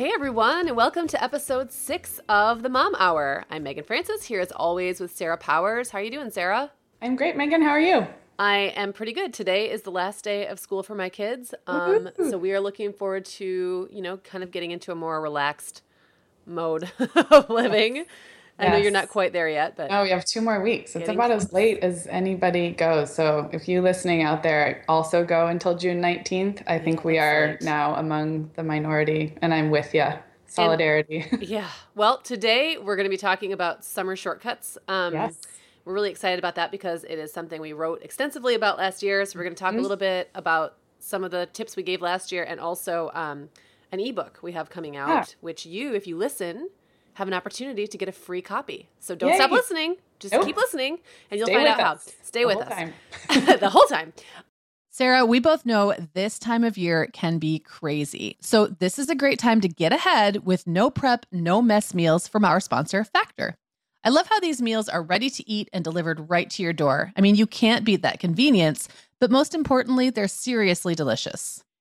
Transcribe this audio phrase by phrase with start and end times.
[0.00, 3.44] Hey everyone, and welcome to episode six of the Mom Hour.
[3.50, 5.90] I'm Meagan Francis, here as always with Sarah Powers.
[5.90, 6.70] How are you doing, Sarah?
[7.02, 7.60] I'm great, Meagan.
[7.60, 8.06] How are you?
[8.38, 9.34] I am pretty good.
[9.34, 11.52] Today is the last day of school for my kids.
[11.66, 15.20] Um, so we are looking forward to, you know, kind of getting into a more
[15.20, 15.82] relaxed
[16.46, 16.90] mode
[17.30, 17.96] of living.
[17.96, 18.06] Yes.
[18.60, 20.94] I know you're not quite there yet, but oh, we have two more weeks.
[20.94, 21.44] It's about close.
[21.44, 23.14] as late as anybody goes.
[23.14, 27.58] So if you listening out there also go until June 19th, I think we are
[27.60, 30.06] now among the minority, and I'm with you.
[30.46, 31.26] Solidarity.
[31.30, 31.68] And, yeah.
[31.94, 34.76] Well, today we're going to be talking about summer shortcuts.
[34.88, 35.40] Um, yes.
[35.84, 39.24] We're really excited about that because it is something we wrote extensively about last year.
[39.24, 39.78] So we're going to talk mm-hmm.
[39.78, 43.48] a little bit about some of the tips we gave last year and also um,
[43.92, 45.24] an ebook we have coming out, yeah.
[45.40, 46.68] which you, if you listen,
[47.14, 48.88] have an opportunity to get a free copy.
[48.98, 49.36] So don't Yay.
[49.36, 49.96] stop listening.
[50.18, 50.44] Just nope.
[50.44, 50.98] keep listening
[51.30, 52.06] and you'll Stay find out us.
[52.06, 52.12] how.
[52.22, 52.90] Stay with us
[53.60, 54.12] the whole time.
[54.92, 58.36] Sarah, we both know this time of year can be crazy.
[58.40, 62.26] So, this is a great time to get ahead with no prep, no mess meals
[62.26, 63.54] from our sponsor, Factor.
[64.02, 67.12] I love how these meals are ready to eat and delivered right to your door.
[67.16, 68.88] I mean, you can't beat that convenience,
[69.20, 71.62] but most importantly, they're seriously delicious.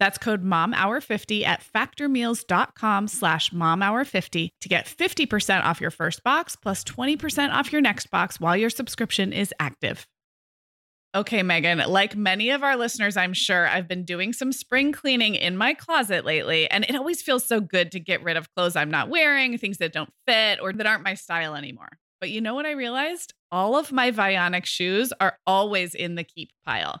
[0.00, 6.84] That's code MOMHOUR50 at factormeals.com slash MOMHOUR50 to get 50% off your first box plus
[6.84, 10.06] 20% off your next box while your subscription is active.
[11.14, 15.34] Okay, Meagan, like many of our listeners, I'm sure I've been doing some spring cleaning
[15.34, 18.76] in my closet lately, and it always feels so good to get rid of clothes
[18.76, 21.88] I'm not wearing, things that don't fit or that aren't my style anymore.
[22.20, 23.32] But you know what I realized?
[23.50, 27.00] All of my Vionic shoes are always in the keep pile.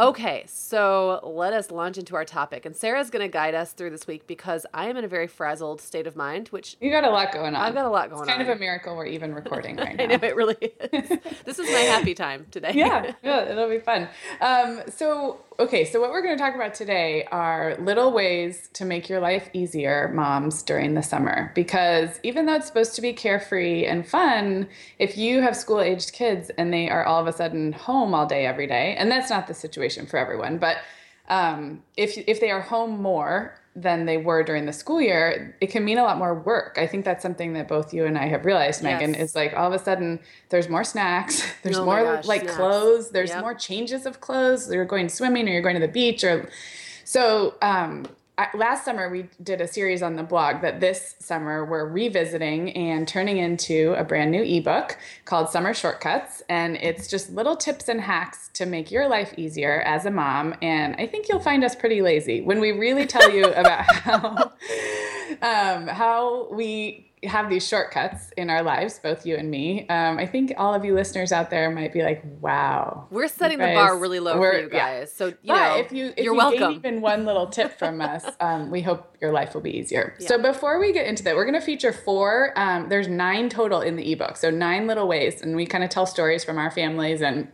[0.00, 2.64] Okay, so let us launch into our topic.
[2.64, 5.26] And Sarah's going to guide us through this week because I am in a very
[5.26, 6.78] frazzled state of mind, which.
[6.80, 7.56] You got a lot going on.
[7.56, 8.28] I've got a lot going on.
[8.28, 8.50] it's kind on.
[8.50, 10.04] of a miracle we're even recording right now.
[10.04, 11.18] I know, it really is.
[11.44, 12.72] this is my happy time today.
[12.74, 14.08] yeah, yeah, it'll be fun.
[14.40, 18.86] Um, so, okay, so what we're going to talk about today are little ways to
[18.86, 21.52] make your life easier, moms, during the summer.
[21.54, 24.66] Because even though it's supposed to be carefree and fun,
[24.98, 28.24] if you have school aged kids and they are all of a sudden home all
[28.24, 30.76] day, every day, and that's not the situation for everyone, but
[31.28, 35.68] um, if, if they are home more than they were during the school year, it
[35.68, 36.76] can mean a lot more work.
[36.76, 39.22] I think that's something that both you and I have realized, Meagan, Yes.
[39.30, 43.10] is like all of a sudden there's more snacks, there's Oh more gosh, like clothes,
[43.10, 43.40] there's Yep.
[43.40, 44.72] more changes of clothes.
[44.72, 46.48] You're going swimming or you're going to the beach or
[47.04, 48.06] so um
[48.54, 53.06] last summer we did a series on the blog that this summer we're revisiting and
[53.06, 56.42] turning into a brand new ebook called Summer Shortcuts.
[56.48, 60.54] And it's just little tips and hacks to make your life easier as a mom.
[60.62, 64.52] And I think you'll find us pretty lazy when we really tell you about how
[65.42, 69.86] um, how we have these shortcuts in our lives, both you and me.
[69.88, 73.60] Um, I think all of you listeners out there might be like, "Wow, We're setting
[73.60, 75.00] you the bar really low for you yeah.
[75.00, 75.12] guys.
[75.12, 76.58] So, you but know, if you if you're you welcome.
[76.58, 80.16] gain even one little tip from us, um, we hope your life will be easier.
[80.18, 80.28] Yeah.
[80.28, 82.54] So before we get into that, we're going to feature four.
[82.56, 85.90] Um, there's nine total in the ebook, so nine little ways, and we kind of
[85.90, 87.48] tell stories from our families and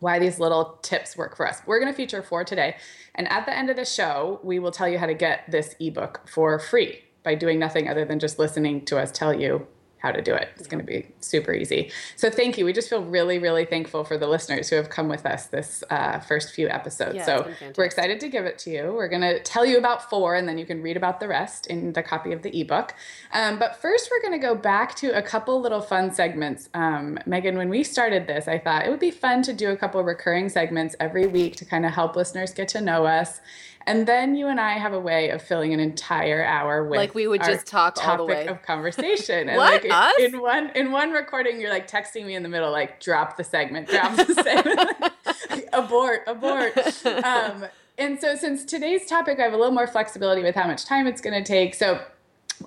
[0.00, 1.62] why these little tips work for us.
[1.64, 2.76] We're going to feature four today,
[3.14, 5.74] and at the end of the show, we will tell you how to get this
[5.80, 9.66] ebook for free by doing nothing other than just listening to us tell you
[9.98, 10.50] how to do it.
[10.56, 11.90] It's going to be super easy.
[12.14, 12.64] So thank you.
[12.64, 15.82] We just feel really, really thankful for the listeners who have come with us this
[15.90, 17.16] uh, first few episodes.
[17.16, 18.92] Yeah, so we're excited to give it to you.
[18.92, 21.66] We're going to tell you about four, and then you can read about the rest
[21.66, 22.94] in the copy of the ebook.
[23.32, 26.68] Um, but first, we're going to go back to a couple little fun segments.
[26.74, 29.76] Um, Meagan, when we started this, I thought it would be fun to do a
[29.76, 33.40] couple recurring segments every week to kind of help listeners get to know us.
[33.88, 37.14] And then you and I have a way of filling an entire hour with Like
[37.14, 39.48] we would just talk all the topic of conversation.
[39.48, 39.72] And What?
[39.72, 40.14] like in- Us?
[40.18, 43.44] in one in one recording, you're like texting me in the middle, like drop the
[43.44, 46.76] segment, drop the segment, abort, abort.
[47.24, 47.66] Um,
[47.98, 51.06] and so since today's topic, I have a little more flexibility with how much time
[51.06, 51.74] it's going to take.
[51.74, 52.00] So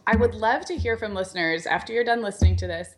[0.08, 2.90] I would love to hear from listeners after you're done listening to this.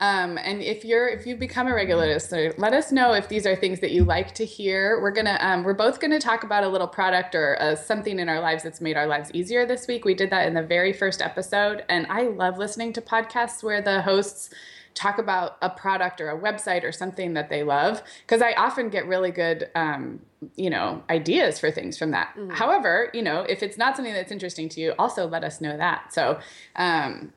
[0.00, 3.46] Um, and if you're if you've become a regular listener, let us know if these
[3.46, 5.00] are things that you like to hear.
[5.00, 8.28] We're gonna um, we're both gonna talk about a little product or uh, something in
[8.28, 10.04] our lives that's made our lives easier this week.
[10.04, 13.82] We did that in the very first episode, and I love listening to podcasts where
[13.82, 14.50] the hosts
[14.94, 18.88] talk about a product or a website or something that they love because I often
[18.88, 20.20] get really good um,
[20.54, 22.36] you know ideas for things from that.
[22.50, 25.76] However, you know if it's not something that's interesting to you, also let us know
[25.76, 26.12] that.
[26.12, 26.38] So.
[26.76, 27.32] Um,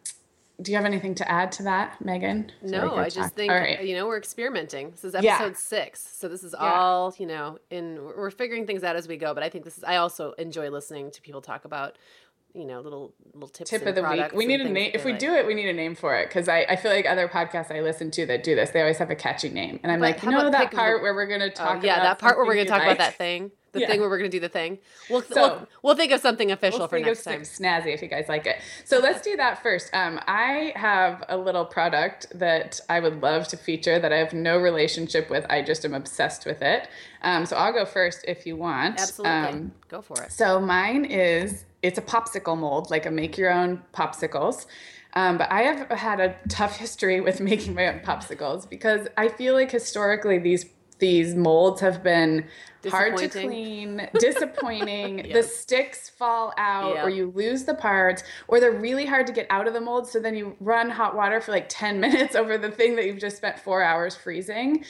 [0.61, 2.51] do you have anything to add to that, Meagan?
[2.65, 3.83] So No, I just talk- think right.
[3.83, 4.91] you know we're experimenting.
[4.91, 5.35] This is Yeah.
[5.35, 6.73] episode six, so this is Yeah.
[6.73, 7.57] all you know.
[7.69, 9.33] In we're figuring things out as we go.
[9.33, 9.83] But I think this is.
[9.83, 11.97] I also enjoy listening to people talk about,
[12.53, 13.69] you know, little little tips.
[13.69, 14.33] Tip of the week.
[14.33, 14.91] We need a name.
[14.93, 15.19] If we like.
[15.19, 17.71] do it, we need a name for it because I, I feel like other podcasts
[17.75, 20.05] I listen to that do this, they always have a catchy name, and I'm But
[20.17, 21.83] like, you know that part the- where we're gonna Oh, talk.
[21.83, 23.87] yeah, about that part where we're going to talk you about that thing, the Yeah.
[23.87, 24.79] thing where we're going to do the thing.
[25.09, 27.41] We'll, So- we'll we'll think of something official We'll for next time.
[27.43, 28.57] snazzy if you guys like it.
[28.83, 29.89] So let's do that first.
[29.93, 34.33] Um, I have a little product that I would love to feature that I have
[34.33, 35.45] no relationship with.
[35.49, 36.89] I just am obsessed with it.
[37.23, 38.99] Um, so I'll go first if you want.
[38.99, 40.31] Absolutely, Um, go for it.
[40.33, 44.65] So mine is it's a popsicle mold, like a make your own popsicles.
[45.13, 49.27] Um, but I have had a tough history with making my own popsicles because I
[49.27, 50.65] feel like historically these
[50.99, 52.45] these molds have been
[52.87, 55.27] hard to clean, disappointing.
[55.33, 57.03] The sticks fall out, Yeah.
[57.03, 60.07] or you lose the parts, or they're really hard to get out of the mold.
[60.07, 63.17] So then you run hot water for like 10 minutes over the thing that you've
[63.17, 64.85] just spent four hours freezing.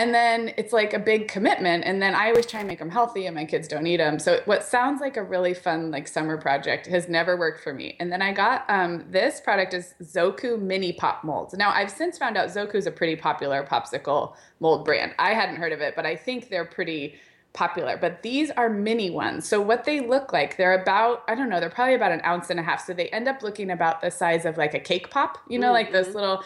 [0.00, 1.84] And then it's like a big commitment.
[1.84, 4.18] And then I always try and make them healthy, and my kids don't eat them.
[4.18, 7.96] So what sounds like a really fun like summer project has never worked for me.
[8.00, 11.52] And then I got um, this product is Zoku mini pop molds.
[11.52, 15.12] Now I've since found out Zoku is a pretty popular popsicle mold brand.
[15.18, 17.16] I hadn't heard of it, but I think they're pretty
[17.52, 17.98] popular.
[17.98, 19.46] But these are mini ones.
[19.46, 22.48] So what they look like, they're about I don't know, they're probably about an ounce
[22.48, 22.86] and a half.
[22.86, 25.36] So they end up looking about the size of like a cake pop.
[25.46, 26.42] You know, like those little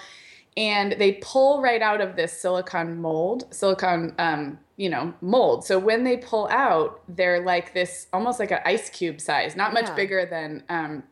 [0.57, 5.65] and they pull right out of this silicone mold, silicone, um, you know, mold.
[5.65, 9.73] So when they pull out, they're like this, almost like an ice cube size, not
[9.73, 9.95] much Yeah.
[9.95, 11.05] bigger than, um,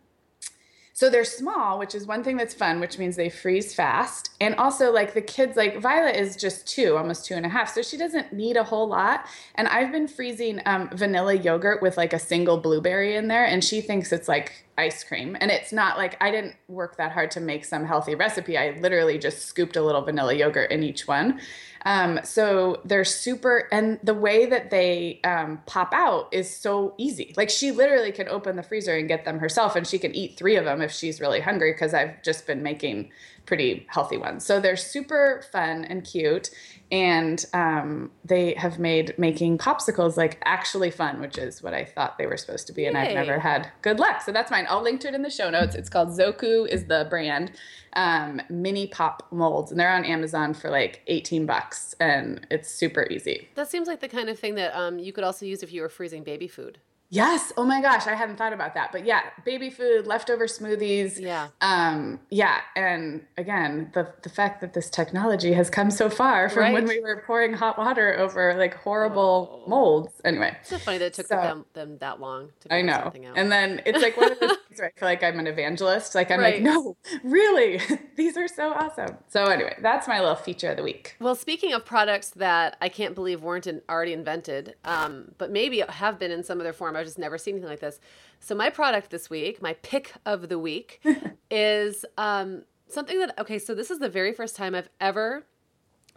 [0.95, 4.31] so they're small, which is one thing that's fun, which means they freeze fast.
[4.41, 7.73] And also, like the kids, like Violet is just two, almost two and a half.
[7.73, 9.27] So she doesn't need a whole lot.
[9.55, 13.47] And I've been freezing um, vanilla yogurt with like a single blueberry in there.
[13.47, 15.37] And she thinks it's like ice cream.
[15.41, 18.57] And it's not like I didn't work that hard to make some healthy recipe.
[18.57, 21.41] I literally just scooped a little vanilla yogurt in each one.
[21.85, 27.35] Um, so they're super, and the way that they um, pop out is so easy.
[27.37, 30.37] Like she literally can open the freezer and get them herself, and she can eat
[30.37, 33.11] three of them if she's really hungry because I've just been making
[33.47, 34.45] pretty healthy ones.
[34.45, 36.51] So they're super fun and cute.
[36.91, 42.19] And um, they have made making popsicles like actually fun, which is what I thought
[42.19, 42.85] they were supposed to be.
[42.85, 43.09] And Yay.
[43.09, 44.21] I've never had good luck.
[44.21, 44.67] So that's mine.
[44.69, 45.75] I'll link to it in the show notes.
[45.75, 47.53] It's called Zoku is the brand.
[47.95, 53.07] Um, mini pop molds and they're on Amazon for like 18 bucks and it's super
[53.11, 53.49] easy.
[53.55, 55.83] That seems like the kind of thing that um, you could also use if you
[55.83, 56.79] were freezing baby food.
[57.13, 57.53] Yes.
[57.59, 58.91] Oh my gosh, I hadn't thought about that.
[58.91, 61.21] But yeah, baby food, leftover smoothies.
[61.21, 61.49] Yeah.
[61.61, 62.63] Um, yeah.
[62.75, 66.73] And again, the the fact that this technology has come so far from right.
[66.73, 69.69] when we were pouring hot water over like horrible oh.
[69.69, 70.23] molds.
[70.25, 70.57] Anyway.
[70.61, 73.13] It's so funny that it took so, them, them that long to I know.
[73.37, 76.15] And then it's like one of those things where I feel like I'm an evangelist.
[76.15, 76.55] Like I'm right.
[76.55, 77.79] like, no, really,
[78.17, 79.19] these are so awesome.
[79.29, 81.17] So anyway, that's my little feature of the week.
[81.21, 85.85] Well, speaking of products that I can't believe weren't in, already invented, um, but maybe
[85.87, 86.97] have been in some other form.
[87.03, 88.01] I've just never seen anything like this.
[88.41, 91.01] So my product this week, my pick of the week,
[91.51, 93.59] is um, something that okay.
[93.59, 95.45] So this is the very first time I've ever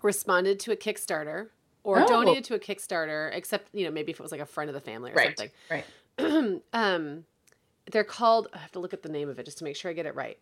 [0.01, 1.47] responded to a Kickstarter
[1.83, 2.07] or oh.
[2.07, 4.73] donated to a Kickstarter, except you know maybe if it was like a friend of
[4.73, 5.37] the family or right.
[5.37, 5.51] something.
[5.69, 6.61] Right.
[6.73, 7.25] um,
[7.91, 8.47] they're called.
[8.53, 10.05] I have to look at the name of it just to make sure I get
[10.05, 10.37] it right.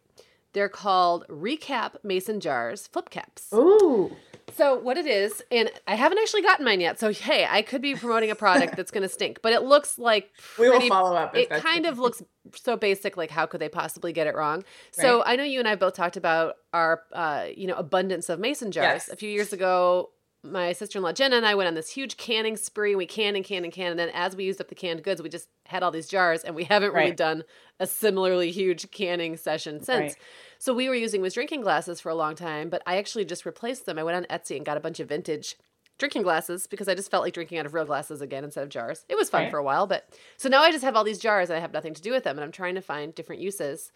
[0.53, 3.49] They're called Recap Mason Jars Flip Caps.
[3.53, 4.15] Ooh.
[4.55, 6.99] So what it is, and I haven't actually gotten mine yet.
[6.99, 9.97] So hey, I could be promoting a product that's going to stink, but it looks
[9.97, 11.35] like pretty, we will follow up.
[11.35, 12.21] It kind of looks
[12.55, 13.17] so basic.
[13.17, 14.57] Like how could they possibly get it wrong?
[14.57, 14.65] Right.
[14.91, 18.39] So I know you and I both talked about our, uh, you know, abundance of
[18.39, 19.09] mason jars yes.
[19.09, 20.09] a few years ago.
[20.45, 22.95] My sister in law Jenna and I went on this huge canning spree.
[22.95, 25.21] We canned and canned and canned, and then as we used up the canned goods,
[25.21, 27.03] we just had all these jars, and we haven't right.
[27.03, 27.43] really done
[27.79, 30.13] a similarly huge canning session since.
[30.13, 30.15] Right.
[30.59, 33.45] So we were using was drinking glasses for a long time, but I actually just
[33.45, 33.97] replaced them.
[33.97, 35.55] I went on Etsy and got a bunch of vintage
[35.97, 38.69] drinking glasses because I just felt like drinking out of real glasses again instead of
[38.69, 39.05] jars.
[39.09, 39.51] It was fun right.
[39.51, 41.73] for a while, but so now I just have all these jars and I have
[41.73, 43.91] nothing to do with them and I'm trying to find different uses.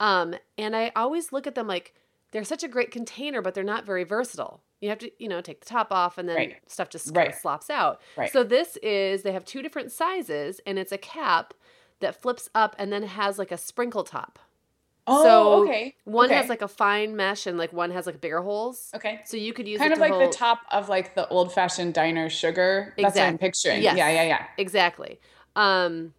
[0.00, 1.94] Um, and I always look at them like
[2.32, 4.62] they're such a great container, but they're not very versatile.
[4.80, 6.56] You have to, you know, take the top off and then right.
[6.66, 7.34] stuff just right.
[7.34, 8.00] slops out.
[8.16, 8.32] Right.
[8.32, 11.54] So this is they have two different sizes and it's a cap
[12.00, 14.40] that flips up and then has like a sprinkle top.
[15.06, 15.94] Oh, so okay.
[16.04, 16.36] One okay.
[16.36, 18.90] has like a fine mesh and like one has like bigger holes.
[18.94, 19.20] Okay.
[19.24, 20.32] So you could use kind of like hold...
[20.32, 22.94] the top of like the old fashioned diner sugar.
[22.96, 23.02] Exactly.
[23.02, 23.82] That's what I'm picturing.
[23.82, 23.96] Yes.
[23.96, 24.46] Yeah, yeah, yeah.
[24.58, 25.20] Exactly.
[25.54, 26.14] Um,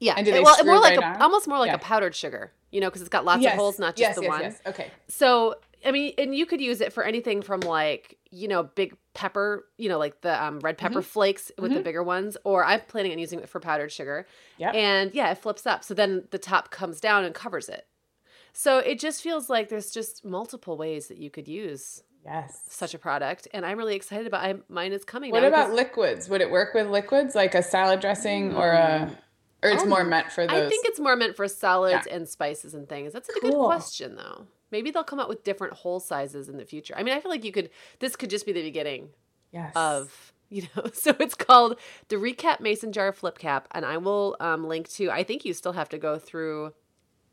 [0.00, 0.14] yeah.
[0.16, 1.76] And do they well, screw more like a, almost more like yeah.
[1.76, 2.52] a powdered sugar.
[2.70, 3.54] You know, because it's got lots yes.
[3.54, 4.40] of holes, not just yes, the yes, one.
[4.40, 4.60] Yes.
[4.66, 4.90] Okay.
[5.08, 8.96] So I mean, and you could use it for anything from like you know big
[9.14, 11.08] pepper, you know, like the um, red pepper mm-hmm.
[11.08, 11.78] flakes with mm-hmm.
[11.78, 14.26] the bigger ones, or I'm planning on using it for powdered sugar.
[14.58, 14.70] Yeah.
[14.70, 17.86] And yeah, it flips up, so then the top comes down and covers it.
[18.52, 22.94] So it just feels like there's just multiple ways that you could use yes such
[22.94, 24.44] a product, and I'm really excited about.
[24.44, 25.30] I, mine is coming.
[25.30, 26.28] What about liquids?
[26.28, 29.10] Would it work with liquids like a salad dressing or a?
[29.62, 30.66] Or it's oh, more meant for those.
[30.66, 32.14] I think it's more meant for salads yeah.
[32.14, 33.12] and spices and things.
[33.12, 33.50] That's a cool.
[33.50, 34.46] good question, though.
[34.70, 36.94] Maybe they'll come out with different hole sizes in the future.
[36.96, 37.70] I mean, I feel like you could.
[37.98, 39.08] This could just be the beginning.
[39.50, 39.72] Yes.
[39.74, 44.36] Of you know, so it's called the Recap Mason Jar Flip Cap, and I will
[44.40, 45.10] um, link to.
[45.10, 46.72] I think you still have to go through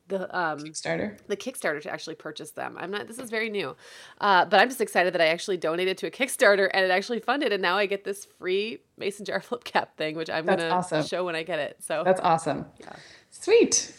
[0.07, 2.75] the um Kickstarter the Kickstarter to actually purchase them.
[2.79, 3.75] I'm not this is very new.
[4.21, 7.19] Uh, but I'm just excited that I actually donated to a Kickstarter and it actually
[7.19, 10.59] funded and now I get this free mason jar flip cap thing which I'm going
[10.59, 11.03] to awesome.
[11.05, 11.77] show when I get it.
[11.79, 12.65] So That's awesome.
[12.79, 12.93] Yeah.
[13.31, 13.93] Sweet.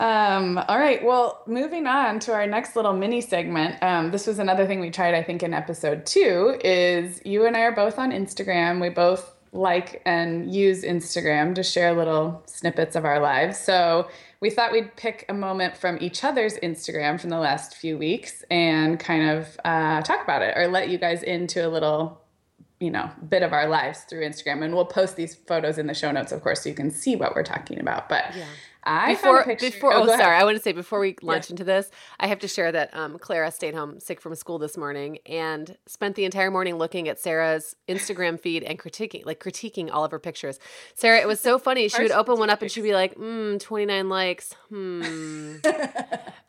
[0.00, 1.04] Um, all right.
[1.04, 3.80] Well, moving on to our next little mini segment.
[3.82, 6.58] Um, this was another thing we tried, I think, in episode two.
[6.64, 8.80] Is you and I are both on Instagram.
[8.80, 13.58] We both like and use Instagram to share little snippets of our lives.
[13.58, 14.08] So
[14.40, 18.42] we thought we'd pick a moment from each other's Instagram from the last few weeks
[18.50, 22.18] and kind of uh, talk about it or let you guys into a little,
[22.80, 24.64] you know, bit of our lives through Instagram.
[24.64, 27.14] And we'll post these photos in the show notes, of course, so you can see
[27.14, 28.08] what we're talking about.
[28.08, 28.46] But yeah.
[28.84, 31.64] I before picture, before oh, oh sorry I want to say before we launch into
[31.64, 35.18] this I have to share that um, Clara stayed home sick from school this morning
[35.26, 40.04] and spent the entire morning looking at Sarah's Instagram feed and critiquing like critiquing all
[40.04, 40.58] of her pictures.
[40.94, 41.88] Sarah, it was so funny.
[41.88, 44.54] She would open one up and she'd be like, mm, 29 likes.
[44.68, 45.56] Hmm.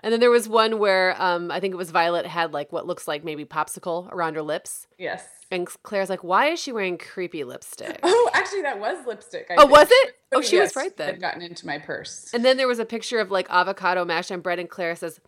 [0.04, 2.86] And then there was one where um, I think it was Violet had like what
[2.86, 4.86] looks like maybe popsicle around her lips.
[4.98, 5.26] Yes.
[5.54, 8.00] And Claire's like, why is she wearing creepy lipstick?
[8.04, 9.48] Oh, actually, that was lipstick.
[9.50, 9.72] I oh, think.
[9.72, 10.16] was it?
[10.34, 11.10] Oh, Yes, she was right then.
[11.10, 12.30] I'd gotten into my purse.
[12.34, 15.20] And then there was a picture of like avocado mashed on bread, and Claire says,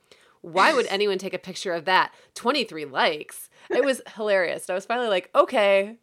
[0.41, 2.13] Why would anyone take a picture of that?
[2.36, 3.50] 23 likes.
[3.70, 4.67] It was hilarious.
[4.67, 5.98] And I was finally like, Okay,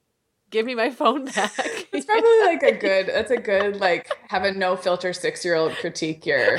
[0.50, 1.52] give me my phone back.
[1.94, 3.06] It's probably like a good.
[3.08, 6.56] That's a good like have a no filter six year old critique your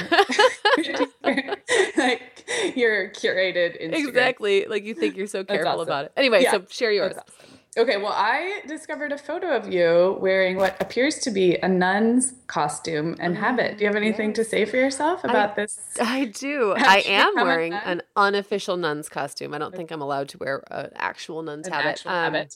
[1.97, 3.93] like your curated Instagram.
[4.07, 4.65] exactly.
[4.65, 5.81] Like you think you're so careful awesome.
[5.87, 6.11] about it.
[6.15, 7.13] Anyway, Yeah, so share yours.
[7.17, 7.52] Awesome.
[7.75, 12.35] Okay, well, I discovered a photo of you wearing what appears to be a nun's
[12.45, 13.77] costume and habit.
[13.77, 15.79] Do you have anything to say for yourself about this?
[15.99, 16.73] I do.
[16.77, 17.81] I am wearing nun?
[17.85, 19.55] an unofficial nun's costume.
[19.55, 21.89] I don't think I'm allowed to wear an actual nun's An habit.
[21.89, 22.53] actual Um, habit.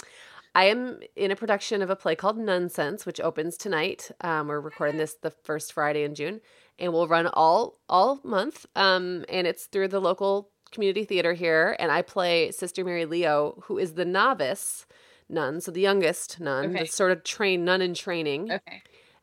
[0.54, 4.12] I am in a production of a play called Nunsense, which opens tonight.
[4.22, 6.42] Um, we're recording this the first Friday in June,
[6.78, 8.68] and we'll run all all month.
[8.76, 13.64] Um, and it's through the local community theater here, and I play Sister Mary Leo,
[13.66, 14.86] who is the novice
[15.30, 16.80] nun, so the youngest nun, Okay.
[16.84, 18.82] the sort of trained nun in training, Okay.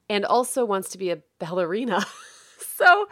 [0.08, 2.04] and also wants to be a ballerina.
[2.58, 3.06] so.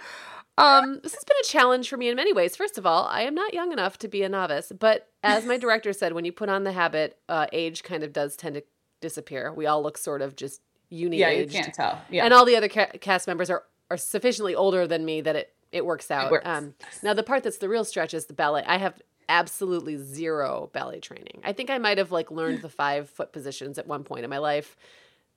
[0.58, 2.56] Um, this has been a challenge for me in many ways.
[2.56, 5.56] First of all, I am not young enough to be a novice, but as my
[5.56, 8.62] director said, when you put on the habit, uh, age kind of does tend to
[9.00, 9.50] disappear.
[9.54, 11.99] We all look sort of just uni Yeah, you can't tell.
[12.11, 12.26] Yeah.
[12.26, 15.54] and all the other ca- cast members are are sufficiently older than me that it
[15.72, 16.30] it works out.
[16.30, 16.46] works.
[16.46, 18.62] Um, now the part that's the real stretch is the ballet.
[18.66, 19.00] I have
[19.33, 21.41] absolutely zero ballet training.
[21.43, 24.31] I think I might have like learned the five foot positions at one point in
[24.31, 24.77] my life.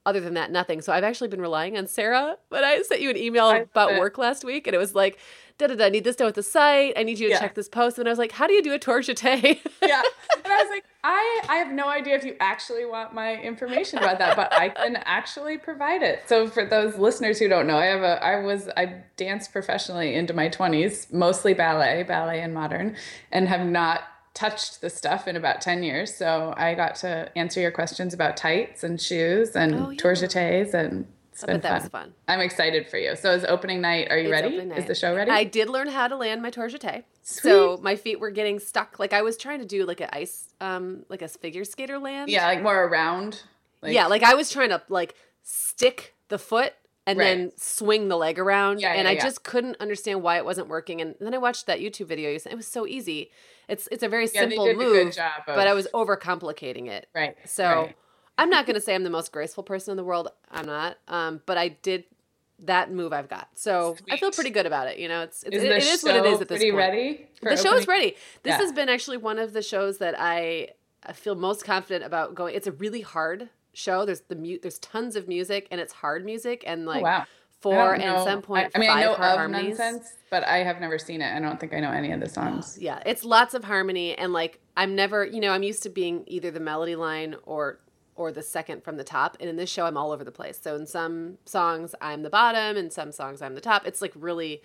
[0.08, 0.82] Other than that, nothing.
[0.82, 2.38] So I've actually been relying on Sarah.
[2.50, 4.00] But I sent you an email about it.
[4.00, 5.18] work last week, and it was like,
[5.58, 5.86] da da da.
[5.86, 6.94] I need this done with the site.
[6.96, 7.40] I need you to Yeah.
[7.40, 7.98] check this post.
[7.98, 9.60] And I was like, how do you do a tour jeté?
[9.82, 10.04] yeah.
[10.44, 14.00] And I was like, I, I have no idea if you actually want my information
[14.00, 16.24] about that, but I can actually provide it.
[16.26, 20.16] So for those listeners who don't know, I have a I was I danced professionally
[20.16, 22.96] into my 20s, mostly ballet, ballet and modern,
[23.32, 24.02] and have not
[24.34, 26.14] touched the stuff in about 10 years.
[26.16, 29.98] So I got to answer your questions about tights and shoes and Oh, yeah.
[30.74, 31.06] and
[31.36, 31.74] it's I been fun.
[31.82, 32.14] was fun.
[32.28, 33.16] I'm excited for you.
[33.16, 34.08] So is opening night.
[34.10, 34.56] Are you It's ready?
[34.56, 35.30] Is the show ready?
[35.32, 37.04] I did learn how to land my tour jeté.
[37.24, 39.00] So my feet were getting stuck.
[39.00, 42.30] Like I was trying to do like an ice, um, like a figure skater land.
[42.32, 43.44] yeah, like more around.
[43.82, 46.74] Like, yeah, like I was trying to like stick the foot
[47.08, 47.26] and Right.
[47.26, 49.24] then swing the leg around, Yeah, and yeah, I yeah.
[49.24, 51.02] just couldn't understand why it wasn't working.
[51.02, 52.32] And then I watched that YouTube video.
[52.32, 53.30] You said it was so easy.
[53.68, 57.08] It's it's a very simple move, good job of- but I was overcomplicating it.
[57.14, 57.36] right.
[57.46, 57.96] So right.
[58.38, 60.30] I'm not going to say I'm the most graceful person in the world.
[60.52, 60.98] I'm not.
[61.08, 62.04] Um, but I did
[62.60, 63.14] that move.
[63.14, 63.50] I've got.
[63.56, 64.98] So I feel pretty good about it.
[64.98, 66.76] You know, it's, it's Is it, it is what it is at this point.
[66.76, 67.28] ready?
[67.42, 67.86] The show opening?
[67.88, 68.16] ready.
[68.44, 68.58] This Yeah.
[68.58, 70.70] has been actually one of the shows that I
[71.08, 72.56] I feel most confident about going.
[72.56, 74.06] It's a really hard show.
[74.06, 74.62] There's the mute.
[74.64, 77.26] there's tons of music and it's hard music and like Oh, wow.
[77.62, 79.80] Four and some point I, I mean, I know of harmonies.
[79.80, 81.36] Nunsense, but I have never seen it.
[81.36, 82.78] I don't think I know any of the songs.
[82.80, 86.24] Yeah, it's lots of harmony and like I'm never, you know, I'm used to being
[86.28, 87.80] either the melody line or
[88.16, 89.38] or the second from the top.
[89.40, 90.60] And in this show I'm all over the place.
[90.62, 93.86] So in some songs I'm the bottom, and some songs I'm the top.
[93.86, 94.62] It's like really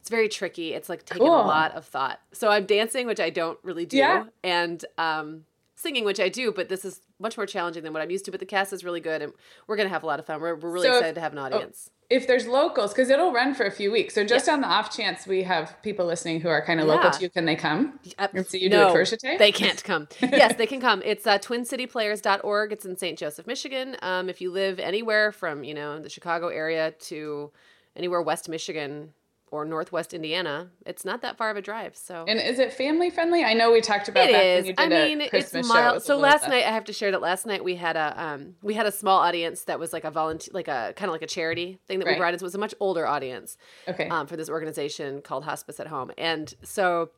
[0.00, 0.72] it's very tricky.
[0.74, 1.36] It's like taking Cool.
[1.36, 2.20] a lot of thought.
[2.32, 4.24] So I'm dancing, which I don't really do, Yeah.
[4.42, 8.10] and um singing, which I do, but this is much more challenging than what I'm
[8.10, 8.30] used to.
[8.30, 9.32] But the cast is really good, and
[9.66, 10.40] we're gonna have a lot of fun.
[10.40, 11.90] We're, we're really So if- excited to have an audience.
[12.12, 14.94] If there's locals, because it'll run for a few weeks, so just on the off
[14.94, 17.98] chance we have people listening who are kind of local to you, can they come?
[18.18, 19.38] Uh, So you do no, a tour jeté?
[19.38, 20.08] They can't come.
[20.20, 21.00] yes, they can come.
[21.06, 22.72] It's uh, twincityplayers.org.
[22.72, 23.18] It's in St.
[23.18, 23.96] Joseph, Michigan.
[24.02, 27.50] Um, if you live anywhere from, you know, the Chicago area to
[27.96, 29.14] anywhere west Michigan
[29.52, 31.94] or northwest Indiana, it's not that far of a drive.
[31.94, 33.44] So And is it family friendly?
[33.44, 34.56] I know we talked about it that is.
[34.56, 35.74] when you I mean, it's Christmas show.
[35.74, 36.02] It mild.
[36.02, 38.74] So last night, I have to share that last night we had a um we
[38.74, 41.26] had a small audience that was like a volunteer, like a kind of like a
[41.26, 42.38] charity thing that we brought in.
[42.40, 44.08] So it was a much older audience Okay.
[44.08, 46.10] um, for this organization called Hospice at Home.
[46.16, 47.10] And so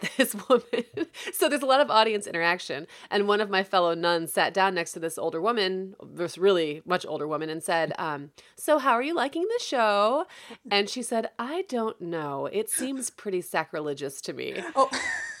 [0.16, 0.84] this woman,
[1.32, 2.86] so there's a lot of audience interaction.
[3.10, 6.82] And one of my fellow nuns sat down next to this older woman, this really
[6.84, 10.26] much older woman, and said, um, So, how are you liking the show?
[10.70, 12.46] And she said, I don't know.
[12.46, 14.62] It seems pretty sacrilegious to me.
[14.74, 14.90] oh,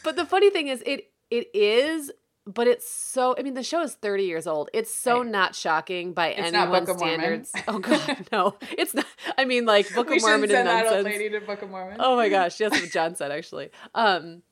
[0.04, 2.12] But the funny thing is, it it is.
[2.48, 3.34] But it's so.
[3.36, 4.70] I mean, the show is thirty years old.
[4.72, 5.26] It's so Right.
[5.30, 7.44] not shocking by It's anyone's Book of Mormon.
[7.44, 7.52] standards.
[7.68, 8.54] Oh God, no!
[8.78, 9.04] It's not.
[9.36, 10.96] I mean, like Book we of Mormon send and that Nunsense.
[10.98, 11.96] old lady to Book of Mormon.
[11.98, 13.70] Oh my gosh, yes, what John said actually.
[13.96, 14.42] Um,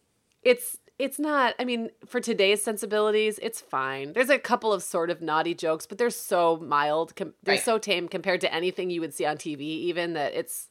[0.43, 1.55] it's it's not.
[1.61, 4.13] I mean, for today's sensibilities, it's fine.
[4.13, 7.15] There's a couple of sort of naughty jokes, but they're so mild.
[7.15, 7.63] Com- they're Right.
[7.65, 9.61] so tame compared to anything you would see on TV.
[9.61, 10.69] Even that it's,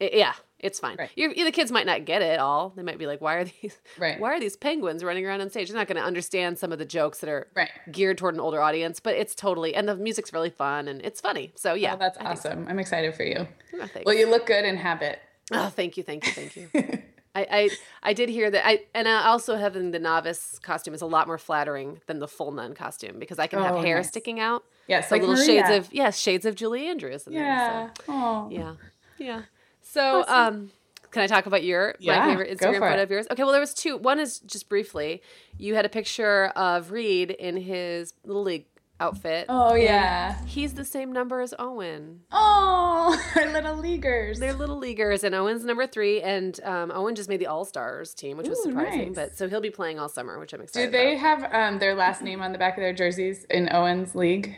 [0.00, 0.96] it- yeah, it's fine.
[0.98, 1.10] Right.
[1.16, 2.72] You're, the kids might not get it all.
[2.76, 3.78] They might be like, "Why are these?
[3.98, 4.18] Right.
[4.18, 6.78] Why are these penguins running around on stage?" They're not going to understand some of
[6.78, 7.70] the jokes that are Right.
[7.92, 9.00] geared toward an older audience.
[9.00, 11.52] But it's totally, and the music's really fun and it's funny.
[11.56, 12.48] So yeah, Oh, that's I think so.
[12.50, 12.66] awesome.
[12.68, 13.46] I'm excited for you.
[13.80, 13.88] Oh.
[14.06, 15.20] Well, you look good in habit.
[15.52, 16.68] oh, thank you, thank you, thank you.
[17.34, 17.70] I, I
[18.02, 18.66] I did hear that.
[18.66, 22.26] I and I also having the novice costume is a lot more flattering than the
[22.26, 24.08] full nun costume because I can have Oh, hair nice.
[24.08, 24.64] sticking out.
[24.88, 25.66] Yes, So like little Maria.
[25.66, 27.26] shades of yes, shades of Julie Andrews.
[27.26, 27.68] In Yeah.
[27.68, 28.48] There, so.
[28.50, 28.74] Yeah.
[29.18, 29.42] Yeah.
[29.88, 30.34] So, Awesome.
[30.34, 30.70] um,
[31.10, 33.02] can I talk about your Yeah, my favorite Instagram photo it.
[33.04, 33.26] of yours?
[33.30, 33.96] Okay, well there was two.
[33.96, 35.22] One is just briefly,
[35.56, 38.66] you had a picture of Reed in his little league
[38.98, 39.46] outfit.
[39.48, 40.36] Oh yeah.
[40.46, 42.22] He's the same number as Owen.
[42.32, 44.38] Oh, our little leaguers.
[44.40, 48.12] They're little leaguers, and Owen's number three, and um, Owen just made the All Stars
[48.12, 49.08] team, which was surprising.
[49.08, 49.14] nice.
[49.14, 50.88] But so he'll be playing all summer, which I'm excited.
[50.88, 50.98] About.
[50.98, 51.52] Do they about.
[51.52, 54.56] have um, their last name on the back of their jerseys in Owen's league?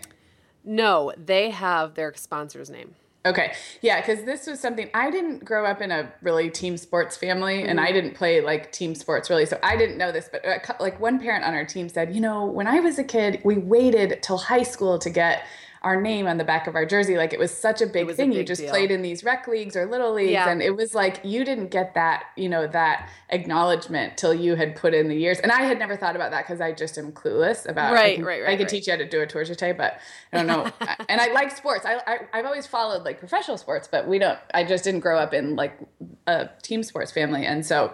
[0.65, 2.95] No, they have their sponsor's name.
[3.29, 3.55] Okay.
[3.81, 7.63] Yeah, because this was something I didn't grow up in a really team sports family
[7.63, 7.89] and Mm-hmm.
[7.89, 9.47] I didn't play like team sports really.
[9.47, 10.43] So I didn't know this, but
[10.81, 13.57] like one parent on our team said, you know, when I was a kid, we
[13.57, 15.45] waited till high school to get
[15.83, 17.17] our name on the back of our jersey.
[17.17, 18.33] Like it was such a big was a thing.
[18.33, 18.71] you just deal.
[18.71, 20.33] played in these rec leagues or little leagues.
[20.33, 20.49] Yeah.
[20.51, 24.77] And it was like you didn't get that, you know, that acknowledgement till you had
[24.77, 25.39] put in the years.
[25.39, 28.17] And I had never thought about that because I just am clueless about I Right,
[28.17, 28.69] can- right, I right, could right.
[28.71, 29.99] teach you how to do a tour jete, but
[30.33, 30.71] I don't know.
[31.09, 31.87] and I like sports.
[31.87, 34.39] I, I I've always followed like professional sports, but we don't.
[34.53, 35.79] I just didn't grow up in like
[36.27, 37.93] a team sports family, and so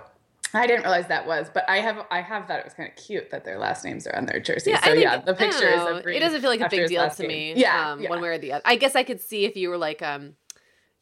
[0.55, 1.51] I didn't realize that was.
[1.53, 4.07] But I have I have thought it was kind of cute that their last names
[4.07, 4.71] are on their jersey.
[4.71, 5.97] Yeah, so I think, yeah, the I don't picture is know.
[5.99, 7.29] of It doesn't feel like a big deal to game.
[7.29, 7.55] me.
[7.57, 8.11] Yeah, um, yeah.
[8.11, 8.63] one way or the other.
[8.65, 10.35] I guess I could see if you were like, um,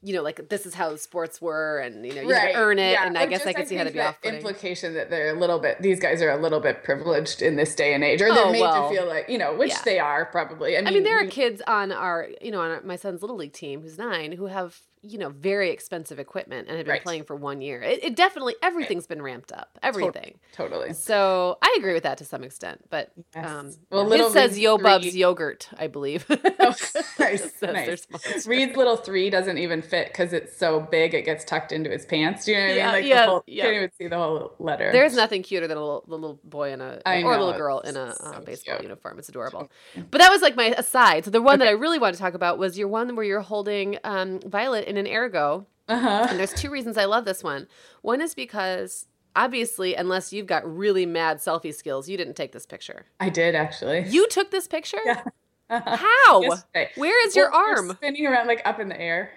[0.04, 2.92] you know, like this is how sports were, and you know, you to earn it,
[2.92, 3.06] yeah.
[3.06, 4.18] and I Or guess I could see how to be the off.
[4.24, 7.74] Implication that they're a little bit, these guys are a little bit privileged in this
[7.76, 9.82] day and age, or they're Oh, made well, to feel like, you know, which yeah.
[9.84, 10.76] they are probably.
[10.76, 13.20] I mean, I mean, there are kids on our, you know, on our, my son's
[13.22, 16.92] little league team who's nine who have, you know, very expensive equipment and have been
[16.92, 17.02] Right.
[17.02, 17.82] playing for one year.
[17.82, 20.38] It, it definitely everything's been ramped up, everything.
[20.52, 20.92] totally.
[20.92, 23.46] So I agree with that to some extent, but Yes.
[23.46, 26.24] um, Well, Little says League Yo Bub's yogurt, I believe.
[26.64, 26.74] Oh,
[27.18, 28.46] nice, nice.
[28.46, 32.06] Reed's little three doesn't even fit because it's so big it gets tucked into his
[32.06, 32.44] pants.
[32.44, 32.92] Do you know what Yeah, I mean?
[33.02, 33.64] Like yeah, the whole, yeah.
[33.64, 34.92] can't even see the whole letter.
[34.92, 37.54] There's nothing cuter than a little, the little boy in a I or a little
[37.54, 38.82] girl in a so uh, baseball cute.
[38.84, 39.18] uniform.
[39.18, 39.70] It's adorable.
[40.10, 41.24] But that was like my aside.
[41.24, 43.40] So the one that I really wanted to talk about was your one where you're
[43.40, 45.66] holding um, Violet in an ergo.
[45.88, 46.26] uh-huh.
[46.28, 47.66] And there's two reasons I love this one.
[48.02, 52.66] One is because obviously, unless you've got really mad selfie skills, you didn't take this
[52.66, 53.06] picture.
[53.20, 54.06] I did actually.
[54.08, 55.00] You took this picture?
[55.04, 55.22] Yeah.
[55.70, 56.42] How?
[56.42, 56.90] Yesterday.
[56.96, 57.90] Where is your Well, we're arm?
[57.96, 59.30] Spinning around like up in the air.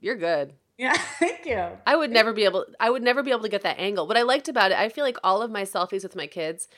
[0.00, 0.54] You're good.
[0.78, 1.62] Yeah, thank you.
[1.86, 4.06] I would never be able I would never be able to get that angle.
[4.06, 6.68] What I liked about it, I feel like all of my selfies with my kids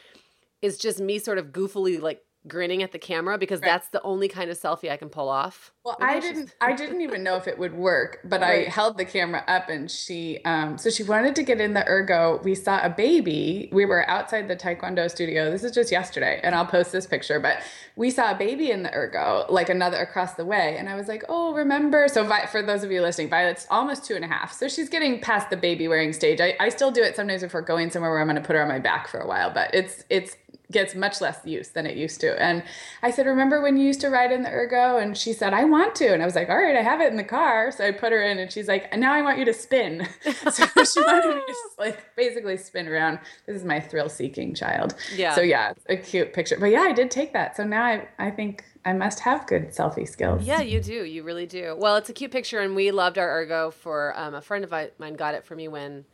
[0.61, 3.69] is just me sort of goofily like grinning at the camera because Right.
[3.69, 5.73] that's the only kind of selfie I can pull off.
[5.85, 6.55] Well, Maybe I didn't.
[6.61, 8.67] I didn't even know if it would work, but Right.
[8.67, 10.41] I held the camera up, and she.
[10.45, 12.41] Um, so she wanted to get in the ergo.
[12.45, 13.69] We saw a baby.
[13.73, 15.51] We were outside the taekwondo studio.
[15.51, 17.41] This is just yesterday, and I'll post this picture.
[17.41, 17.59] But
[17.97, 21.09] we saw a baby in the ergo, like another across the way, and I was
[21.09, 24.29] like, "Oh, remember?" So Vi- for those of you listening, Violet's almost two and a
[24.29, 26.41] half, so she's getting past the baby wearing stage.
[26.41, 28.63] I, I still do it sometimes before going somewhere where I'm going to put her
[28.63, 30.37] on my back for a while, but it's it's
[30.73, 32.41] gets much less use than it used to.
[32.43, 32.63] And
[33.03, 34.97] I said, Remember when you used to ride in the ergo?
[34.97, 36.13] And she said, I want to.
[36.13, 37.71] And I was like, All right, I have it in the car.
[37.71, 40.09] So I put her in and she's like, And now I want you to spin.
[40.51, 43.21] so she wanted me to just like basically spin around.
[43.47, 44.95] This is my thrill seeking child.
[45.15, 45.35] Yeah.
[45.35, 46.57] So yeah, it's a cute picture.
[46.59, 47.57] But yeah, I did take that.
[47.57, 50.45] So now I, I think I must have good selfie skills.
[50.45, 51.05] Yeah, you do.
[51.05, 51.77] You really do.
[51.79, 54.73] Well, it's a cute picture, and we loved our ergo for um, a friend of
[54.99, 56.05] mine got it for me when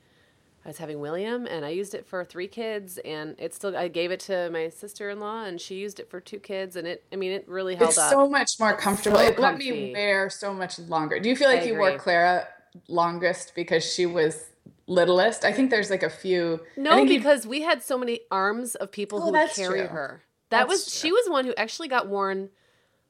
[0.64, 3.88] I was having William, and I used it for three kids, and it still I
[3.88, 6.87] gave it to my sister in law, and she used it for two kids, and
[6.87, 8.11] it I mean it really held It's up.
[8.11, 9.18] so much more comfortable.
[9.18, 11.21] so it let me wear so much longer.
[11.21, 11.97] Do you feel like I you wore.
[11.99, 12.49] Clara
[12.88, 14.44] longest because she was
[14.87, 15.44] littlest?
[15.44, 16.61] I think there's like a few.
[16.77, 19.81] No, think you- because we had so many arms of people Oh, who would carry
[19.81, 19.88] true.
[19.88, 20.23] her.
[20.51, 22.51] That That's was she was one who actually got worn.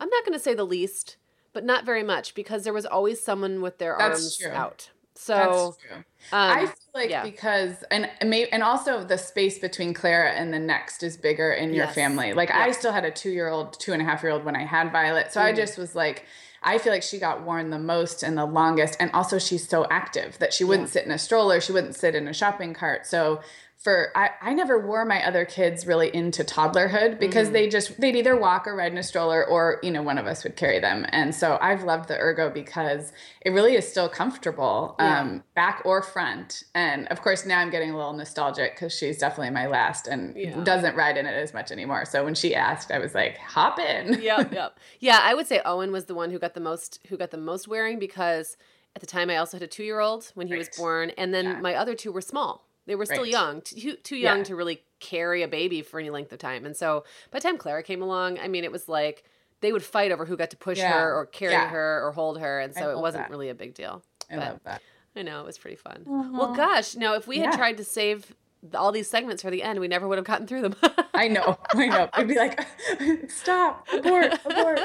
[0.00, 1.16] I'm not going to say the least,
[1.52, 4.50] but not very much because there was always someone with their That's arms true.
[4.52, 4.90] out.
[5.26, 5.96] That's So true.
[5.96, 7.22] um, I feel like yeah.
[7.22, 11.52] because and and may, and also the space between Clara and the next is bigger
[11.52, 11.94] in your Yes.
[11.94, 12.32] family.
[12.32, 12.60] Like Yeah.
[12.60, 14.64] I still had a two year old, two and a half year old when I
[14.64, 15.56] had Violet, so I Mhm.
[15.56, 16.24] just was like.
[16.60, 19.86] I feel like she got worn the most and the longest, and also she's so
[19.92, 20.92] active that she wouldn't Yeah.
[20.94, 23.06] sit in a stroller, she wouldn't sit in a shopping cart.
[23.06, 23.40] So
[23.78, 27.52] for I, I never wore my other kids really into toddlerhood because Mhm.
[27.52, 30.26] they just they'd either walk or ride in a stroller or you know one of
[30.26, 34.08] us would carry them and so i've loved the ergo because it really is still
[34.08, 35.20] comfortable Yeah.
[35.20, 39.16] um, back or front and of course now i'm getting a little nostalgic because she's
[39.18, 40.62] definitely my last and Yeah.
[40.64, 43.78] doesn't ride in it as much anymore so when she asked i was like hop
[43.78, 44.78] in yep, yep.
[44.98, 47.36] Yeah, I would say Owen was the one who got the most who got the
[47.38, 48.56] most wearing because
[48.96, 51.32] at the time I also had a two year old when he was born, and
[51.32, 51.60] then Yeah.
[51.60, 52.66] my other two were small.
[52.88, 53.30] They were still Right.
[53.30, 54.44] young, too too young Yeah.
[54.44, 56.64] to really carry a baby for any length of time.
[56.66, 59.22] And so by the time Clara came along, I mean, it was like
[59.60, 60.92] they would fight over who got to push Yeah.
[61.00, 61.68] her or carry Yeah.
[61.68, 63.30] her or hold her, and so it wasn't that.
[63.30, 64.02] really a big deal.
[64.30, 64.82] i But- love that
[65.16, 66.04] I know it was pretty fun.
[66.08, 66.30] Uh-huh.
[66.32, 68.34] Well, gosh, no, if we had tried to save
[68.74, 70.76] all these segments for the end, we never would have gotten through them.
[71.14, 72.08] I know, I know.
[72.12, 72.66] I'd be like,
[73.28, 74.80] stop, abort, abort.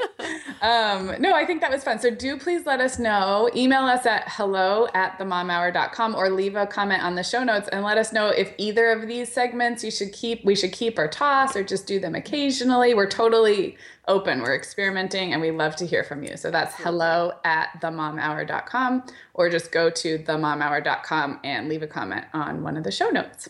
[0.61, 1.99] Um, no, I think that was fun.
[1.99, 3.49] So do please let us know.
[3.55, 7.83] Email us at hello at themomhour.com or leave a comment on the show notes and
[7.83, 11.07] let us know if either of these segments you should keep, we should keep or
[11.07, 12.93] toss or just do them occasionally.
[12.93, 14.41] We're totally open.
[14.41, 16.37] We're experimenting and we love to hear from you.
[16.37, 22.63] So that's hello at themomhour.com or just go to themomhour.com and leave a comment on
[22.63, 23.49] one of the show notes.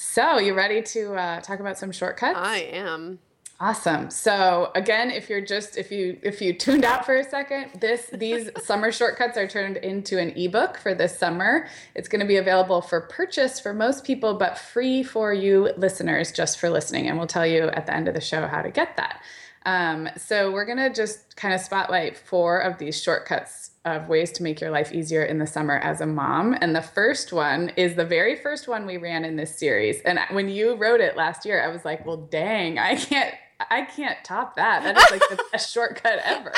[0.00, 2.38] So, you ready to uh, talk about some shortcuts?
[2.38, 3.18] I am.
[3.60, 4.08] Awesome.
[4.08, 8.08] So again, if you're just if you if you tuned out for a second, this
[8.12, 11.66] these summer shortcuts are turned into an ebook for this summer.
[11.96, 16.30] It's going to be available for purchase for most people, but free for you listeners
[16.30, 17.08] just for listening.
[17.08, 19.20] And we'll tell you at the end of the show how to get that.
[19.68, 24.32] Um, so we're going to just kind of spotlight four of these shortcuts of ways
[24.32, 26.56] to make your life easier in the summer as a mom.
[26.62, 30.00] And the first one is the very first one we ran in this series.
[30.06, 33.34] And when you wrote it last year, I was like, well, dang, I can't.
[33.72, 34.84] I can't top that.
[34.84, 36.52] That is like the best shortcut ever.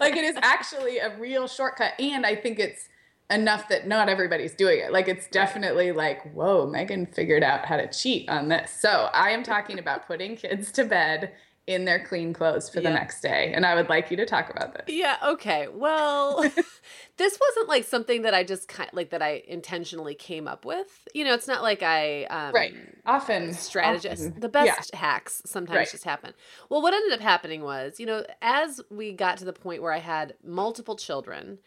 [0.00, 1.92] like it is actually a real shortcut.
[2.00, 2.88] And I think it's
[3.30, 4.92] enough that not everybody's doing it.
[4.92, 8.72] Like it's definitely like, whoa, Meagan figured out how to cheat on this.
[8.72, 11.32] So I am talking about putting kids to bed
[11.66, 12.88] in their clean clothes for yeah.
[12.88, 13.52] the next day.
[13.54, 14.94] And I would like you to talk about this.
[14.94, 15.68] Yeah, okay.
[15.72, 16.42] Well,
[17.16, 20.64] this wasn't like something that I just kind of, like that I intentionally came up
[20.64, 21.06] with.
[21.14, 22.74] You know, it's not like I um Right.
[23.06, 24.26] Often strategist.
[24.26, 24.40] Often.
[24.40, 24.98] The best yeah.
[24.98, 25.90] hacks sometimes right.
[25.90, 26.34] just happen.
[26.68, 29.92] Well, what ended up happening was, you know, as we got to the point where
[29.92, 31.58] I had multiple children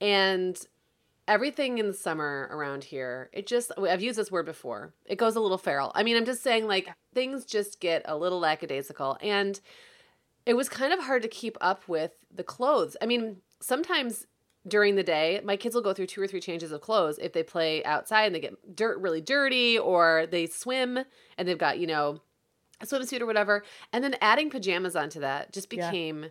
[0.00, 0.64] and
[1.30, 5.36] everything in the summer around here, it just, I've used this word before, it goes
[5.36, 5.92] a little feral.
[5.94, 9.16] I mean, I'm just saying, like, things just get a little lackadaisical.
[9.22, 9.58] And
[10.44, 12.96] it was kind of hard to keep up with the clothes.
[13.00, 14.26] I mean, sometimes
[14.66, 17.32] during the day, my kids will go through two or three changes of clothes if
[17.32, 20.98] they play outside and they get dirt really dirty or they swim
[21.38, 22.20] and they've got, you know,
[22.80, 23.62] a swimsuit or whatever.
[23.92, 26.24] And then adding pajamas onto that just became.
[26.24, 26.28] Yeah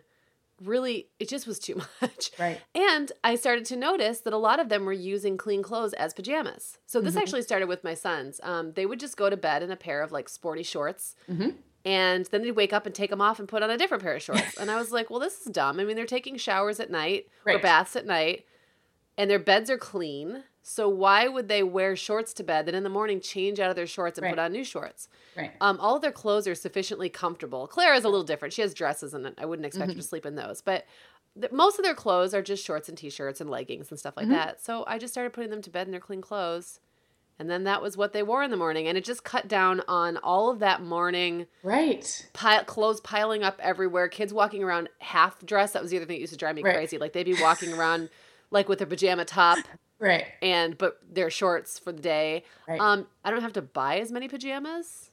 [0.62, 2.30] really it just was too much.
[2.38, 2.60] Right.
[2.74, 6.14] And I started to notice that a lot of them were using clean clothes as
[6.14, 6.78] pajamas.
[6.86, 7.22] So this mm-hmm.
[7.22, 8.40] actually started with my sons.
[8.42, 11.16] Um, they would just go to bed in a pair of like sporty shorts.
[11.30, 11.50] Mm-hmm.
[11.84, 14.14] And then they'd wake up and take them off and put on a different pair
[14.14, 14.56] of shorts.
[14.60, 15.80] and I was like, well, this is dumb.
[15.80, 17.56] I mean, they're taking showers at night right.
[17.56, 18.44] or baths at night,
[19.16, 20.44] and their beds are clean.
[20.62, 23.76] So why would they wear shorts to bed, then in the morning change out of
[23.76, 24.32] their shorts and right.
[24.32, 25.08] put on new shorts?
[25.36, 25.52] Right.
[25.60, 27.66] Um, all of their clothes are sufficiently comfortable.
[27.66, 28.52] Claire is a little different.
[28.52, 29.96] She has dresses, and I wouldn't expect mm-hmm.
[29.96, 30.60] her to sleep in those.
[30.60, 30.84] But
[31.40, 34.26] th- most of their clothes are just shorts and t-shirts and leggings and stuff like
[34.26, 34.34] mm-hmm.
[34.34, 34.62] that.
[34.62, 36.80] So I just started putting them to bed in their clean clothes.
[37.38, 39.80] And then that was what they wore in the morning, and it just cut down
[39.88, 41.46] on all of that morning.
[41.62, 42.28] Right.
[42.34, 44.08] Pile, clothes piling up everywhere.
[44.08, 45.72] Kids walking around half dressed.
[45.72, 46.74] That was the other thing that used to drive me right.
[46.74, 46.98] crazy.
[46.98, 48.10] Like they'd be walking around
[48.50, 49.56] like with their pajama top
[50.00, 50.24] Right.
[50.42, 52.44] And but they're shorts for the day.
[52.66, 52.80] Right.
[52.80, 55.10] Um, I don't have to buy as many pajamas.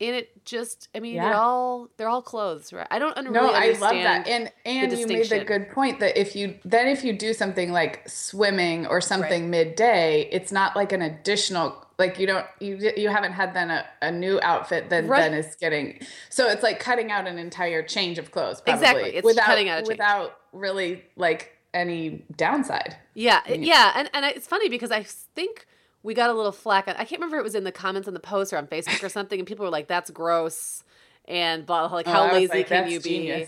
[0.00, 1.28] And it just, I mean, yeah.
[1.28, 2.86] they're all they're all clothes, right?
[2.90, 6.34] I don't no, I love that, and and you made the good point that if
[6.34, 9.50] you then if you do something like swimming or something right.
[9.50, 13.86] midday, it's not like an additional like you don't you you haven't had then a,
[14.02, 15.20] a new outfit that right.
[15.20, 19.16] then is getting so it's like cutting out an entire change of clothes probably exactly
[19.16, 22.96] it's without, cutting out without really like any downside.
[23.14, 25.66] Yeah, yeah, and and it's funny because I think
[26.02, 26.88] we got a little flack.
[26.88, 29.02] I can't remember if it was in the comments on the post or on Facebook
[29.02, 30.84] or something, and people were like, "That's gross,"
[31.26, 33.46] and blah, like, oh, "How lazy like, can you be?"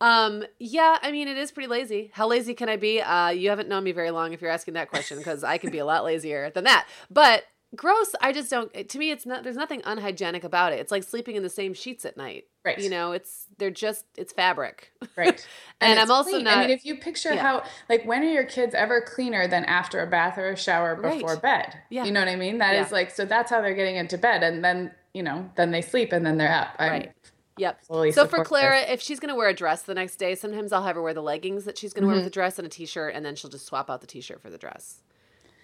[0.00, 2.10] Um, yeah, I mean, it is pretty lazy.
[2.12, 3.00] How lazy can I be?
[3.00, 5.70] Uh, you haven't known me very long if you're asking that question because I can
[5.70, 6.86] be a lot lazier than that.
[7.10, 10.92] But gross i just don't to me it's not there's nothing unhygienic about it it's
[10.92, 14.32] like sleeping in the same sheets at night right you know it's they're just it's
[14.32, 15.46] fabric right
[15.80, 16.44] and, and i'm also clean.
[16.44, 17.42] not i mean if you picture yeah.
[17.42, 20.94] how like when are your kids ever cleaner than after a bath or a shower
[20.94, 21.42] before right.
[21.42, 22.84] bed yeah you know what i mean That yeah.
[22.84, 25.82] is like so that's how they're getting into bed and then you know then they
[25.82, 27.12] sleep and then they're up I'm right
[27.58, 27.80] Yep.
[28.12, 30.82] So for Clara, if she's going to wear a dress the next day, sometimes I'll
[30.82, 32.08] have her wear the leggings that she's going to mm-hmm.
[32.08, 34.42] wear with the dress and a t-shirt, and then she'll just swap out the t-shirt
[34.42, 35.00] for the dress.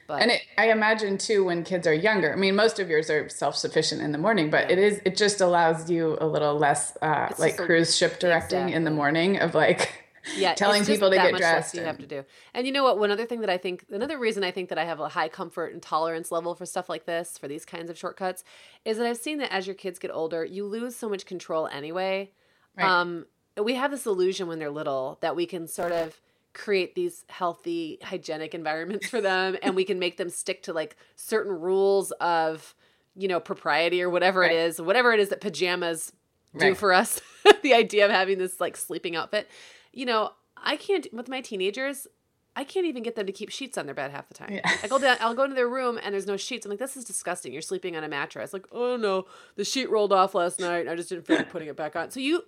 [0.07, 2.33] But and it, I imagine too when kids are younger.
[2.33, 4.73] I mean, most of yours are self sufficient in the morning, but yeah.
[4.73, 8.75] it is it just allows you a little less uh, like cruise ship directing exactly.
[8.75, 10.03] in the morning of like
[10.37, 11.75] yeah, telling people to get dressed.
[11.75, 12.25] you have to do.
[12.55, 12.99] And you know what?
[12.99, 15.29] One other thing that I think, another reason I think that I have a high
[15.29, 18.45] comfort and tolerance level for stuff like this, for these kinds of shortcuts,
[18.85, 21.69] is that I've seen that as your kids get older, you lose so much control
[21.69, 22.33] anyway.
[22.77, 22.89] Right.
[22.89, 23.27] Um,
[23.63, 26.21] we have this illusion when they're little that we can sort of
[26.55, 30.97] create these healthy hygienic environments for them and we can make them stick to like
[31.17, 32.75] certain rules of
[33.15, 34.53] you know propriety or whatever right.
[34.53, 36.13] it is whatever it is that pajamas
[36.59, 36.77] do right.
[36.77, 37.21] for us
[37.63, 39.49] the idea of having this like sleeping outfit
[39.93, 42.07] you know i can't with my teenagers
[42.55, 44.53] I can't even get them to keep sheets on their bed half the time.
[44.53, 44.71] Yeah.
[44.83, 46.67] I go down, I'll go into their room and there's no sheets.
[46.67, 47.51] I'm like, this is disgusting.
[47.51, 48.53] You're sleeping on a mattress.
[48.53, 49.25] Like, oh no,
[49.57, 50.87] the sheet rolled off last night.
[50.87, 52.11] I just didn't feel like putting it back on.
[52.11, 52.43] So you,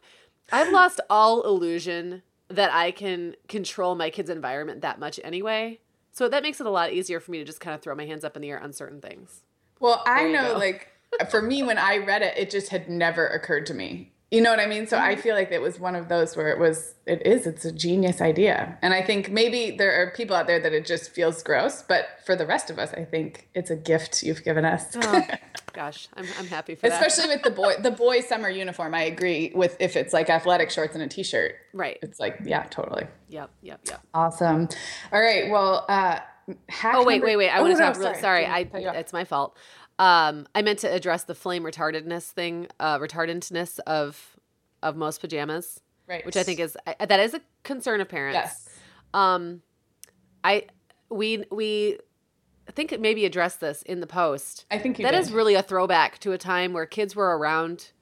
[0.52, 5.80] I've lost all illusion that I can control my kid's environment that much anyway.
[6.12, 8.06] So that makes it a lot easier for me to just kind of throw my
[8.06, 9.42] hands up in the air on certain things.
[9.80, 10.92] Well, I know, like,
[11.28, 14.12] for me, when I read it, it just had never occurred to me.
[14.34, 14.88] You know what I mean?
[14.88, 15.20] So I mm-hmm.
[15.20, 18.20] feel like it was one of those where it was, it is, it's a genius
[18.20, 18.76] idea.
[18.82, 22.06] And I think maybe there are people out there that it just feels gross, but
[22.26, 24.96] for the rest of us, I think it's a gift you've given us.
[25.00, 25.24] Oh,
[25.72, 27.00] gosh, I'm, I'm happy for that.
[27.00, 28.92] Especially with the boy, the boy summer uniform.
[28.92, 31.54] I agree with if it's like athletic shorts and a t-shirt.
[31.72, 32.00] Right.
[32.02, 33.06] It's like, yeah, totally.
[33.28, 33.50] Yep.
[33.62, 33.80] Yep.
[33.86, 34.00] Yep.
[34.14, 34.68] Awesome.
[35.12, 35.48] All right.
[35.48, 36.18] Well, uh,
[36.48, 37.50] oh wait, number- wait, wait!
[37.50, 37.98] I oh, want to no, talk.
[37.98, 38.68] Really, sorry, I.
[38.72, 39.56] It's my fault.
[39.98, 44.36] Um, I meant to address the flame retardedness thing, uh, retardantness of
[44.82, 46.24] of most pajamas, right?
[46.26, 48.34] Which I think is that is a concern of parents.
[48.34, 48.68] Yes.
[49.12, 49.62] Um,
[50.42, 50.66] I
[51.10, 51.98] we we
[52.68, 54.66] I think maybe address this in the post.
[54.70, 55.20] I think that did.
[55.20, 57.92] is really a throwback to a time where kids were around,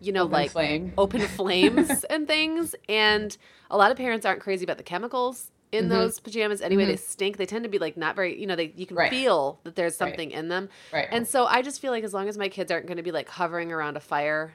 [0.00, 0.92] you know, open like flame.
[0.98, 3.36] open flames and things, and
[3.70, 5.90] a lot of parents aren't crazy about the chemicals in mm-hmm.
[5.90, 6.92] those pajamas anyway mm-hmm.
[6.92, 9.10] they stink they tend to be like not very you know they you can right.
[9.10, 10.38] feel that there's something right.
[10.38, 12.86] in them right and so i just feel like as long as my kids aren't
[12.86, 14.54] going to be like hovering around a fire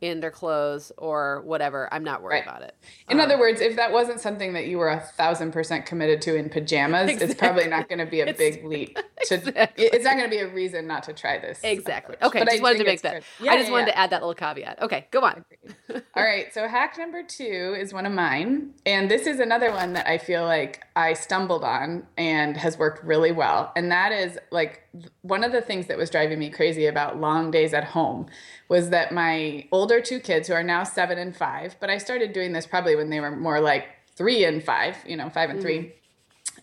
[0.00, 2.46] in their clothes or whatever, I'm not worried right.
[2.46, 2.76] about it.
[3.08, 6.20] In um, other words, if that wasn't something that you were a thousand percent committed
[6.22, 7.26] to in pajamas, exactly.
[7.30, 8.98] it's probably not going to be a big leap.
[9.28, 9.86] To, exactly.
[9.86, 11.60] It's not going to be a reason not to try this.
[11.62, 12.16] Exactly.
[12.16, 12.28] Approach.
[12.28, 13.22] Okay, but just I wanted to make that.
[13.40, 13.92] Yeah, I just yeah, wanted yeah.
[13.92, 14.82] to add that little caveat.
[14.82, 15.44] Okay, go on.
[16.14, 19.94] All right, so hack number two is one of mine, and this is another one
[19.94, 24.38] that I feel like I stumbled on and has worked really well, and that is
[24.50, 24.82] like
[25.22, 28.26] one of the things that was driving me crazy about long days at home
[28.68, 32.32] was that my older two kids, who are now seven and five, but I started
[32.32, 35.58] doing this probably when they were more like three and five, you know, five and
[35.58, 35.66] mm-hmm.
[35.66, 35.92] three,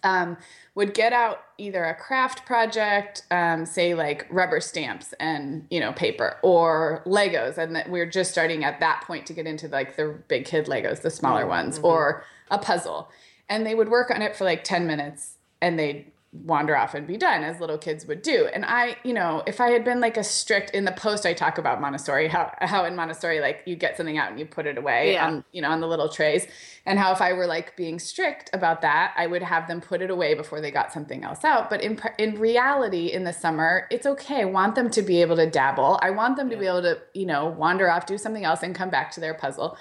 [0.04, 0.38] um,
[0.74, 5.92] would get out either a craft project, um, say like rubber stamps and you know
[5.94, 9.96] paper, or Legos, and that we're just starting at that point to get into like
[9.96, 11.50] the big kid Legos, the smaller mm-hmm.
[11.50, 13.10] ones, or a puzzle,
[13.50, 17.06] and they would work on it for like ten minutes, and they'd wander off and
[17.06, 18.48] be done as little kids would do.
[18.54, 21.34] And i you know if i had been like a strict in the post i
[21.34, 24.66] talk about montessori how how in montessori like you get something out and you put
[24.66, 25.28] it away yeah.
[25.28, 26.48] on you know on the little trays.
[26.86, 30.02] And how if i were like being strict about that i would have them put
[30.02, 31.70] it away before they got something else out.
[31.70, 34.42] But in in reality in the summer it's okay.
[34.42, 36.00] I want them to be able to dabble.
[36.02, 38.74] I want them to be able to you know wander off do something else and
[38.74, 39.78] come back to their puzzle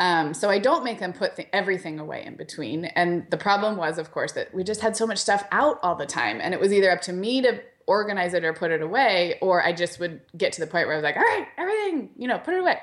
[0.00, 2.86] um, so I don't make them put th- everything away in between.
[2.86, 5.94] And the problem was, of course, that we just had so much stuff out all
[5.94, 6.40] the time.
[6.40, 9.62] And it was either up to me to organize it or put it away, or
[9.62, 12.28] I just would get to the point where I was like, all right, everything, you
[12.28, 12.78] know, put it away.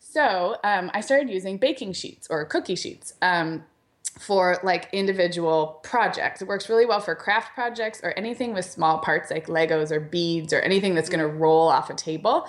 [0.00, 3.14] So um, I started using baking sheets or cookie sheets.
[3.22, 3.64] Um,
[4.18, 6.40] for like individual projects.
[6.40, 10.00] It works really well for craft projects or anything with small parts like Legos or
[10.00, 12.48] beads or anything that's going to roll off a table.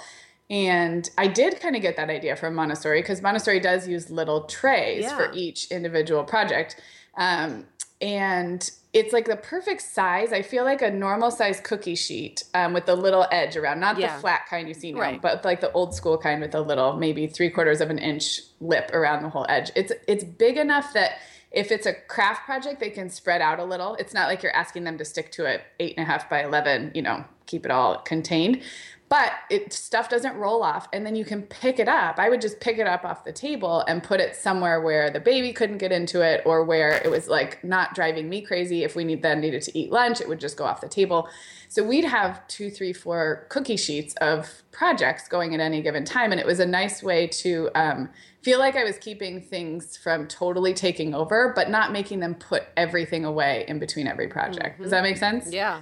[0.49, 4.43] And I did kind of get that idea from Montessori because Montessori does use little
[4.43, 5.17] trays yeah.
[5.17, 6.79] for each individual project.
[7.17, 7.65] Um,
[7.99, 10.31] and it's like the perfect size.
[10.31, 13.99] I feel like a normal size cookie sheet um, with the little edge around, not
[13.99, 14.15] yeah.
[14.15, 15.21] the flat kind you see now, right.
[15.21, 18.41] but like the old school kind with a little, maybe three quarters of an inch
[18.61, 19.71] lip around the whole edge.
[19.75, 21.19] It's it's big enough that
[21.51, 23.95] if it's a craft project, they can spread out a little.
[23.95, 26.43] It's not like you're asking them to stick to it eight and a half by
[26.43, 28.61] eleven, you know, keep it all contained
[29.09, 32.19] but it stuff doesn't roll off and then you can pick it up.
[32.19, 35.19] I would just pick it up off the table and put it somewhere where the
[35.19, 38.83] baby couldn't get into it or where it was like not driving me crazy.
[38.83, 41.29] If we need then needed to eat lunch it would just go off the table.
[41.69, 46.31] So we'd have two three four cookie sheets of projects going at any given time
[46.31, 48.09] and it was a nice way to um,
[48.43, 52.63] feel like i was keeping things from totally taking over but not making them put
[52.77, 54.75] everything away in between every project.
[54.75, 54.83] Mm-hmm.
[54.83, 55.51] does that make sense?
[55.51, 55.81] Yeah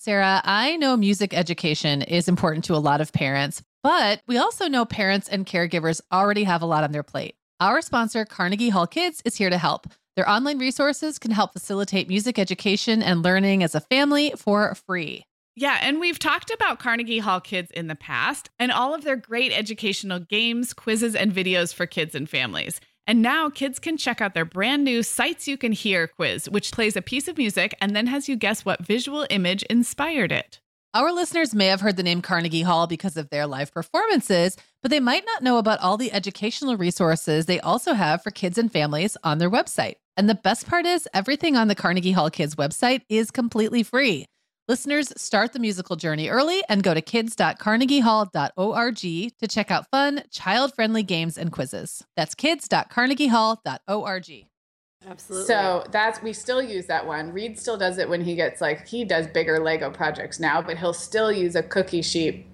[0.00, 4.68] Sarah, I know music education is important to a lot of parents, but we also
[4.68, 7.34] know parents and caregivers already have a lot on their plate.
[7.58, 9.88] Our sponsor, Carnegie Hall Kids, is here to help.
[10.14, 15.24] Their online resources can help facilitate music education and learning as a family for free.
[15.56, 19.16] Yeah, and we've talked about Carnegie Hall Kids in the past and all of their
[19.16, 22.80] great educational games, quizzes, and videos for kids and families.
[23.08, 26.70] And now kids can check out their brand new Sights You Can Hear quiz, which
[26.72, 30.60] plays a piece of music and then has you guess what visual image inspired it.
[30.92, 34.90] Our listeners may have heard the name Carnegie Hall because of their live performances, but
[34.90, 38.70] they might not know about all the educational resources they also have for kids and
[38.70, 39.94] families on their website.
[40.18, 44.26] And the best part is, everything on the Carnegie Hall Kids website is completely free.
[44.68, 50.74] Listeners, start the musical journey early and go to kids.carnegiehall.org to check out fun, child
[50.74, 52.04] friendly games and quizzes.
[52.16, 54.46] That's kids.carnegiehall.org.
[55.06, 55.46] Absolutely.
[55.46, 57.32] So that's we still use that one.
[57.32, 60.76] Reed still does it when he gets like he does bigger Lego projects now, but
[60.76, 62.44] he'll still use a cookie sheet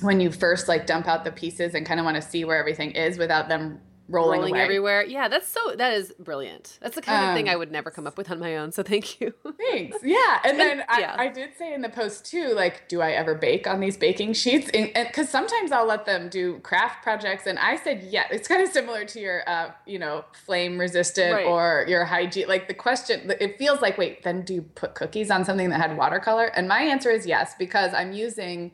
[0.00, 2.56] when you first like dump out the pieces and kind of want to see where
[2.56, 3.78] everything is without them
[4.08, 5.04] rolling, rolling everywhere.
[5.04, 6.78] Yeah, that's so that is brilliant.
[6.80, 8.72] That's the kind of thing I would never come up with on my own.
[8.72, 9.34] So thank you.
[9.70, 9.98] Thanks.
[10.02, 11.14] Yeah, and then yeah.
[11.18, 13.96] I, I did say in the post too, like, do I ever bake on these
[13.96, 14.70] baking sheets?
[14.70, 18.62] And because sometimes I'll let them do craft projects, and I said, yeah, it's kind
[18.62, 21.46] of similar to your, uh, you know, flame resistant Right.
[21.46, 22.48] or your hygiene.
[22.48, 25.80] Like the question, it feels like, wait, then do you put cookies on something that
[25.80, 26.46] had watercolor?
[26.46, 28.72] And my answer is yes, because I'm using.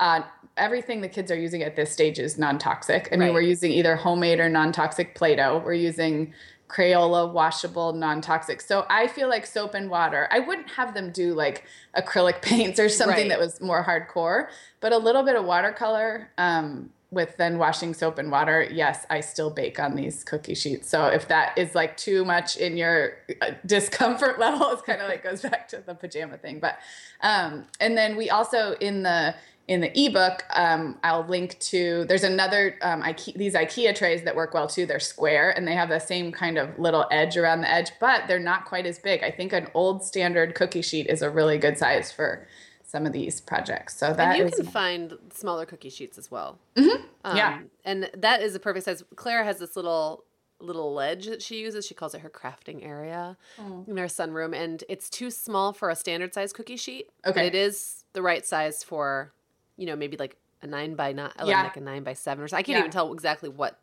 [0.00, 0.22] Uh,
[0.56, 3.08] everything the kids are using at this stage is non-toxic.
[3.12, 3.34] I mean, Right.
[3.34, 5.62] we're using either homemade or non-toxic Play-Doh.
[5.64, 6.32] We're using
[6.68, 8.60] Crayola washable, non-toxic.
[8.60, 10.26] So I feel like soap and water.
[10.32, 11.64] I wouldn't have them do like
[11.96, 13.28] acrylic paints or something Right.
[13.28, 14.48] that was more hardcore,
[14.80, 18.66] but a little bit of watercolor um, with then washing soap and water.
[18.68, 20.88] Yes, I still bake on these cookie sheets.
[20.88, 25.08] So if that is like too much in your uh, discomfort level, it's kind of
[25.08, 26.58] like goes back to the pajama thing.
[26.58, 26.78] But
[27.20, 29.36] um, and then we also in the
[29.68, 32.04] in the ebook, um, I'll link to.
[32.06, 34.86] There's another um, Ikea, these IKEA trays that work well too.
[34.86, 38.22] They're square and they have the same kind of little edge around the edge, but
[38.28, 39.24] they're not quite as big.
[39.24, 42.46] I think an old standard cookie sheet is a really good size for
[42.84, 43.96] some of these projects.
[43.96, 46.58] So that and you is can find smaller cookie sheets as well.
[46.76, 47.36] Mm-hmm.
[47.36, 47.62] Yeah.
[47.84, 49.02] and that is a perfect size.
[49.16, 50.22] Claire has this little
[50.60, 51.84] little ledge that she uses.
[51.84, 55.96] She calls it her crafting area in her sunroom, and it's too small for a
[55.96, 57.10] standard size cookie sheet.
[57.24, 57.46] but Okay.
[57.48, 59.32] it is the right size for,
[59.76, 61.62] you know, maybe like a nine by nine, Yeah.
[61.62, 62.60] like a nine by seven or something.
[62.60, 62.80] I can't Yeah.
[62.80, 63.78] even tell exactly what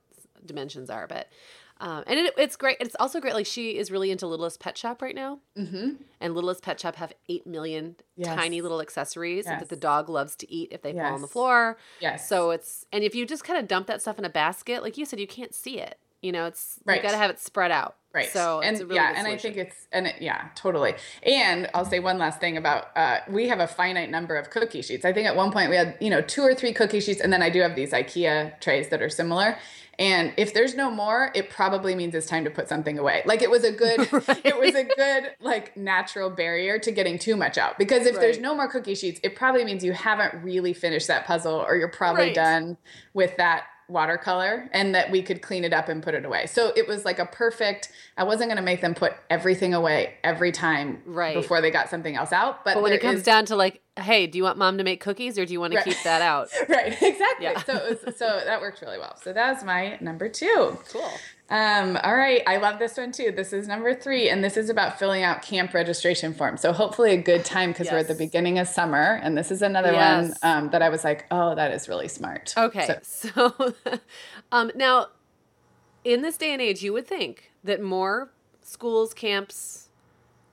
[0.46, 1.28] dimensions are, but.
[1.80, 2.78] Um, and it, it's great.
[2.80, 3.34] It's also great.
[3.34, 5.96] Like she is really into Littlest Pet Shop right now, Mm-hmm.
[6.22, 8.36] and Littlest Pet Shop have eight million Yes.
[8.36, 9.60] tiny little accessories Yes.
[9.60, 11.78] that the dog loves to eat if they fall on the floor.
[12.00, 12.30] Yes.
[12.30, 14.98] So it's and if you just kind of dump that stuff in a basket, like
[14.98, 15.98] you said, you can't see it.
[16.24, 16.96] You know, it's Right.
[16.98, 17.96] you got to have it spread out.
[18.14, 18.30] Right.
[18.30, 20.94] So and really yeah, and I think it's and it, yeah, totally.
[21.24, 24.84] And I'll say one last thing about uh, we have a finite number of cookie
[24.84, 25.04] sheets.
[25.04, 27.34] I think at one point we had you know two or three cookie sheets, and
[27.34, 29.58] then I do have these IKEA trays that are similar.
[30.00, 33.22] And if there's no more, it probably means it's time to put something away.
[33.26, 34.00] Like it was a good,
[34.44, 37.78] it was a good like natural barrier to getting too much out.
[37.80, 41.26] Because if there's no more cookie sheets, it probably means you haven't really finished that
[41.26, 42.36] puzzle, or you're probably Right.
[42.36, 42.78] done
[43.14, 46.46] with that watercolor and that we could clean it up and put it away.
[46.48, 50.16] So it was like a perfect I wasn't going to make them put everything away
[50.24, 51.34] every time Right.
[51.36, 53.82] before they got something else out, but, but when it comes is- down to like,
[54.00, 56.22] hey, do you want mom to make cookies or do you want to keep that
[56.22, 56.50] out?
[56.70, 57.46] Right, exactly.
[57.46, 57.62] Yeah.
[57.64, 59.16] So it was, so that worked really well.
[59.24, 60.80] So that was my number 2.
[60.90, 61.12] Cool.
[61.50, 63.32] Um, all right, I love this one too.
[63.32, 66.62] This is number three, and this is about filling out camp registration forms.
[66.62, 69.62] So hopefully a good time because we're at the beginning of summer, and this is
[69.62, 70.40] another one Yes.
[70.42, 72.54] um, that I was like, oh, that is really smart.
[72.58, 73.00] Okay.
[73.04, 73.30] So-
[73.64, 73.74] So,
[74.52, 75.08] um, now,
[76.04, 78.32] in this day and age, you would think that more
[78.62, 79.90] schools, camps,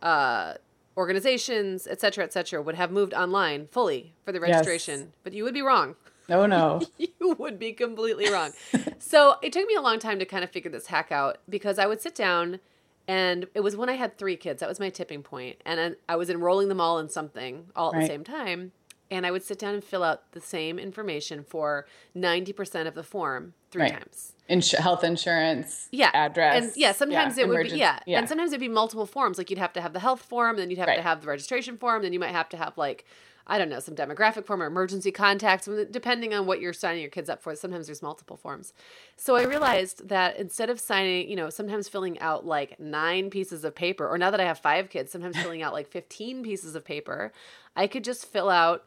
[0.02, 0.54] uh,
[0.96, 4.66] organizations, et cetera, et cetera, would have moved online fully for the registration, Yes.
[4.66, 5.94] registration, but you would be wrong.
[6.30, 6.86] Oh, no, no.
[6.98, 8.52] you would be completely wrong.
[8.98, 11.78] so it took me a long time to kind of figure this hack out because
[11.78, 12.60] I would sit down
[13.08, 14.60] and it was when I had three kids.
[14.60, 15.56] That was my tipping point.
[15.66, 18.72] And then I was enrolling them all in something all at the same time.
[19.12, 23.02] And I would sit down and fill out the same information for 90% of the
[23.02, 23.92] form three Right.
[23.94, 24.34] times.
[24.48, 26.10] Ins- health insurance, Yeah.
[26.14, 26.62] address.
[26.62, 28.18] And yeah, sometimes it would be, emergency- yeah.
[28.18, 29.38] And sometimes it'd be multiple forms.
[29.38, 30.96] Like you'd have to have the health form, then you'd have Right.
[30.96, 33.04] to have the registration form, then you might have to have like
[33.46, 37.10] I don't know, some demographic form or emergency contacts, depending on what you're signing your
[37.10, 37.54] kids up for.
[37.54, 38.72] Sometimes there's multiple forms.
[39.16, 43.64] So I realized that instead of signing, you know, sometimes filling out like nine pieces
[43.64, 46.74] of paper, or now that I have five kids, sometimes filling out like 15 pieces
[46.74, 47.32] of paper,
[47.76, 48.84] I could just fill out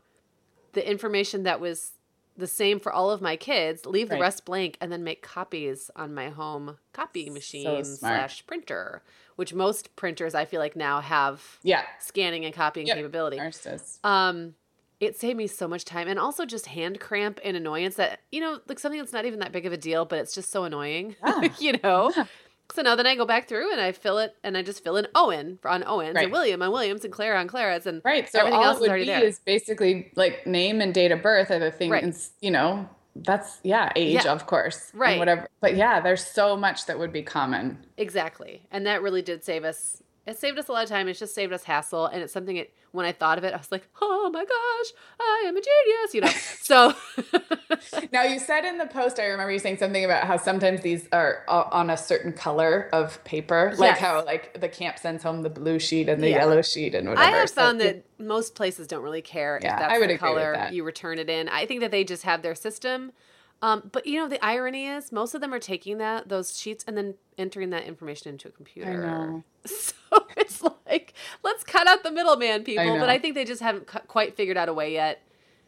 [0.73, 1.91] the information that was
[2.35, 5.91] the same for all of my kids, leave the rest blank, and then make copies
[5.95, 9.03] on my home copy machine so slash printer,
[9.35, 12.97] which most printers I feel like now have yeah scanning and copying yep.
[12.97, 13.39] capability.
[14.03, 14.55] Um,
[14.99, 18.41] it saved me so much time and also just hand cramp and annoyance that you
[18.41, 20.63] know like something that's not even that big of a deal, but it's just so
[20.63, 21.15] annoying.
[21.25, 21.49] Yeah.
[21.59, 22.11] you know.
[22.15, 22.25] Yeah.
[22.73, 24.95] So now then I go back through and I fill it and I just fill
[24.95, 26.23] in Owen on Owens right.
[26.23, 28.27] and William on Williams and Claire on Clara's and right.
[28.29, 29.23] So everything all else it would is already be there.
[29.23, 31.91] is basically like name and date of birth are the things.
[31.91, 32.15] Right.
[32.41, 34.31] You know, that's yeah, age yeah.
[34.31, 35.19] of course, right?
[35.19, 35.47] Whatever.
[35.61, 37.85] But yeah, there's so much that would be common.
[37.97, 40.02] Exactly, and that really did save us.
[40.25, 41.09] It saved us a lot of time.
[41.09, 42.55] It's just saved us hassle, and it's something.
[42.55, 45.61] It when I thought of it, I was like, oh my gosh, I am a
[45.61, 46.29] genius, you know.
[47.91, 50.81] so now you said in the post, I remember you saying something about how sometimes
[50.81, 53.79] these are on a certain color of paper, yes.
[53.79, 56.37] like how like the camp sends home the blue sheet and the yeah.
[56.37, 57.27] yellow sheet and whatever.
[57.27, 60.09] I have so found that most places don't really care yeah, if that's I would
[60.09, 61.49] the color you return it in.
[61.49, 63.11] I think that they just have their system.
[63.63, 66.83] Um, but you know the irony is most of them are taking that those sheets
[66.85, 68.89] and then entering that information into a computer.
[69.65, 72.83] So it's like let's cut out the middleman people.
[72.83, 75.21] I but I think they just haven't cu- quite figured out a way yet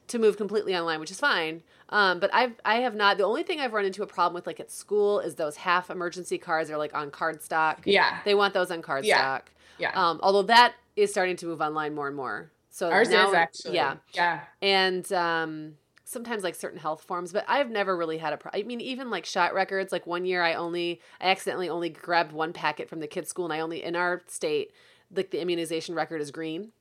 [0.09, 1.63] to move completely online, which is fine.
[1.89, 3.17] Um, but I've I have not.
[3.17, 5.89] The only thing I've run into a problem with, like at school, is those half
[5.89, 7.77] emergency cards are like on cardstock.
[7.85, 9.03] Yeah, they want those on cardstock.
[9.05, 9.39] yeah.
[9.77, 9.91] Yeah.
[9.93, 12.51] Um, although that is starting to move online more and more.
[12.69, 13.75] So ours now, is actually.
[13.75, 13.95] Yeah.
[14.13, 14.41] Yeah.
[14.61, 15.73] And um,
[16.05, 19.09] sometimes like certain health forms, but I've never really had a pro- I mean even
[19.09, 23.01] like shot records, like one year I only I accidentally only grabbed one packet from
[23.01, 24.71] the kids school and I only in our state
[25.13, 26.71] like the immunization record is green.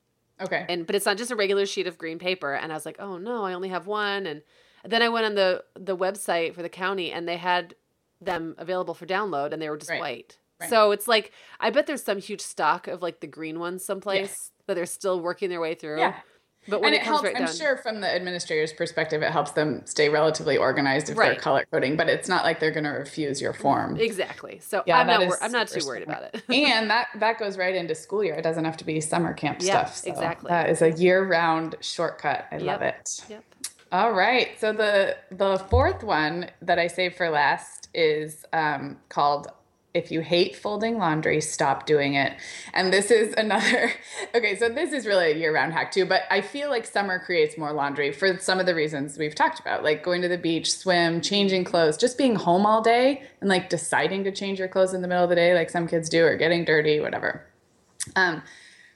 [0.41, 0.67] Okay.
[0.69, 2.97] And but it's not just a regular sheet of green paper and I was like,
[3.01, 4.43] "Oh no, I only have one." And
[4.85, 7.75] then I went on the the website for the county and they had
[8.21, 10.01] them available for download and they were just right.
[10.01, 10.39] white.
[10.61, 10.71] Right.
[10.71, 14.51] So it's like I bet there's some huge stock of like the green ones someplace
[14.67, 15.99] that they're still working their way through.
[15.99, 16.15] Yeah.
[16.69, 19.31] But when and it, it helps, right I'm down, sure from the administrator's perspective, it
[19.31, 21.33] helps them stay relatively organized if right.
[21.33, 21.97] they're color coding.
[21.97, 23.97] But it's not like they're going to refuse your form.
[23.97, 24.61] Exactly.
[24.61, 25.37] So yeah, I'm not.
[25.43, 26.43] I'm not too worried about it.
[26.49, 28.35] and that that goes right into school year.
[28.35, 29.97] It doesn't have to be summer camp yeah, stuff.
[29.97, 30.49] So exactly.
[30.49, 32.47] That is a year round shortcut.
[32.51, 32.67] I yep.
[32.67, 33.25] love it.
[33.29, 33.45] Yep.
[33.93, 34.59] All right.
[34.59, 39.49] So the the fourth one that I saved for last is um, called
[39.95, 42.33] if you hate folding laundry, stop doing it.
[42.73, 43.93] And this is another,
[44.35, 47.21] okay, so this is really a year round hack too, but I feel like summer
[47.21, 50.37] creates more laundry for some of the reasons we've talked about, like going to the
[50.37, 54.69] beach, swim, changing clothes, just being home all day and like deciding to change your
[54.69, 57.47] clothes in the middle of the day, like some kids do, or getting dirty, whatever.
[58.17, 58.43] Um,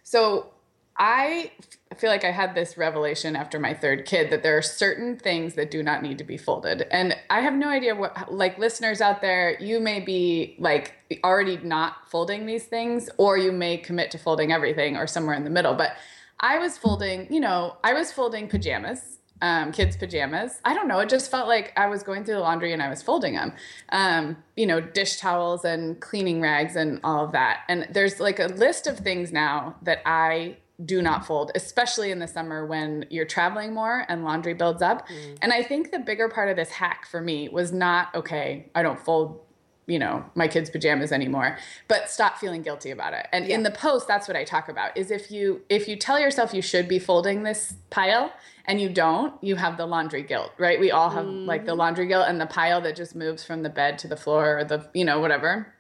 [0.03, 0.51] so
[0.97, 1.53] I
[1.99, 5.55] feel like I had this revelation after my third kid that there are certain things
[5.55, 6.87] that do not need to be folded.
[6.91, 10.95] And I have no idea what, like, listeners out there, you may be like
[11.25, 15.45] already not folding these things, or you may commit to folding everything or somewhere in
[15.45, 15.75] the middle.
[15.75, 15.97] But
[16.41, 19.17] I was folding, you know, I was folding pajamas.
[19.41, 20.61] Um, kids' pajamas.
[20.65, 20.99] I don't know.
[20.99, 23.53] It just felt like I was going through the laundry and I was folding them.
[23.91, 27.61] Um, you know, dish towels and cleaning rags and all of that.
[27.69, 32.21] And there's like a list of things now that I do not fold, especially in
[32.21, 35.09] the summer when you're traveling more and laundry builds up.
[35.09, 35.39] Mm.
[35.43, 38.83] And I think the bigger part of this hack for me was not, okay, I
[38.83, 39.41] don't fold
[39.89, 41.57] you know my kids pajamas anymore
[41.89, 43.55] but stop feeling guilty about it and yeah.
[43.55, 46.53] in the post that's what i talk about is if you if you tell yourself
[46.53, 48.31] you should be folding this pile
[48.67, 51.47] and you don't you have the laundry guilt right we all have mm.
[51.47, 51.79] like the mm-hmm.
[51.79, 54.65] laundry guilt and the pile that just moves from the bed to the floor or
[54.65, 55.73] the you know whatever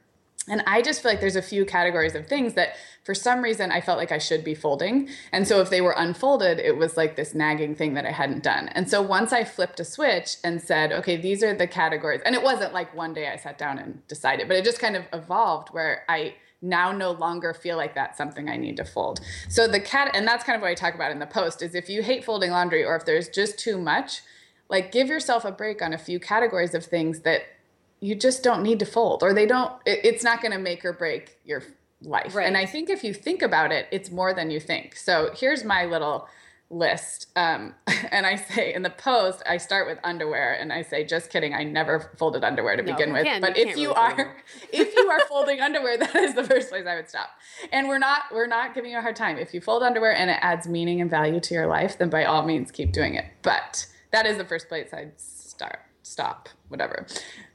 [0.50, 3.70] and I just feel like there's a few categories of things that for some reason
[3.72, 5.08] I felt like I should be folding.
[5.32, 8.42] And so if they were unfolded, it was like this nagging thing that I hadn't
[8.42, 8.68] done.
[8.68, 12.34] And so once I flipped a switch and said, okay, these are the categories, and
[12.34, 15.04] it wasn't like one day I sat down and decided, but it just kind of
[15.12, 19.20] evolved where I now no longer feel like that's something I need to fold.
[19.48, 21.74] So the cat, and that's kind of what I talk about in the post is
[21.74, 24.22] if you hate folding laundry or if there's just too much,
[24.68, 27.42] like give yourself a break on a few categories of things that
[28.00, 30.84] you just don't need to fold or they don't it, it's not going to make
[30.84, 31.62] or break your
[32.02, 32.34] life.
[32.34, 32.46] Right.
[32.46, 34.96] and i think if you think about it it's more than you think.
[34.96, 36.28] So here's my little
[36.70, 37.74] list um,
[38.10, 41.54] and i say in the post i start with underwear and i say just kidding
[41.54, 43.24] i never folded underwear to no, begin with.
[43.40, 44.36] but you if you really are
[44.72, 47.30] if you are folding underwear that is the first place i would stop.
[47.72, 49.38] And we're not we're not giving you a hard time.
[49.38, 52.24] If you fold underwear and it adds meaning and value to your life then by
[52.24, 53.24] all means keep doing it.
[53.42, 57.06] But that is the first place i'd start stop whatever.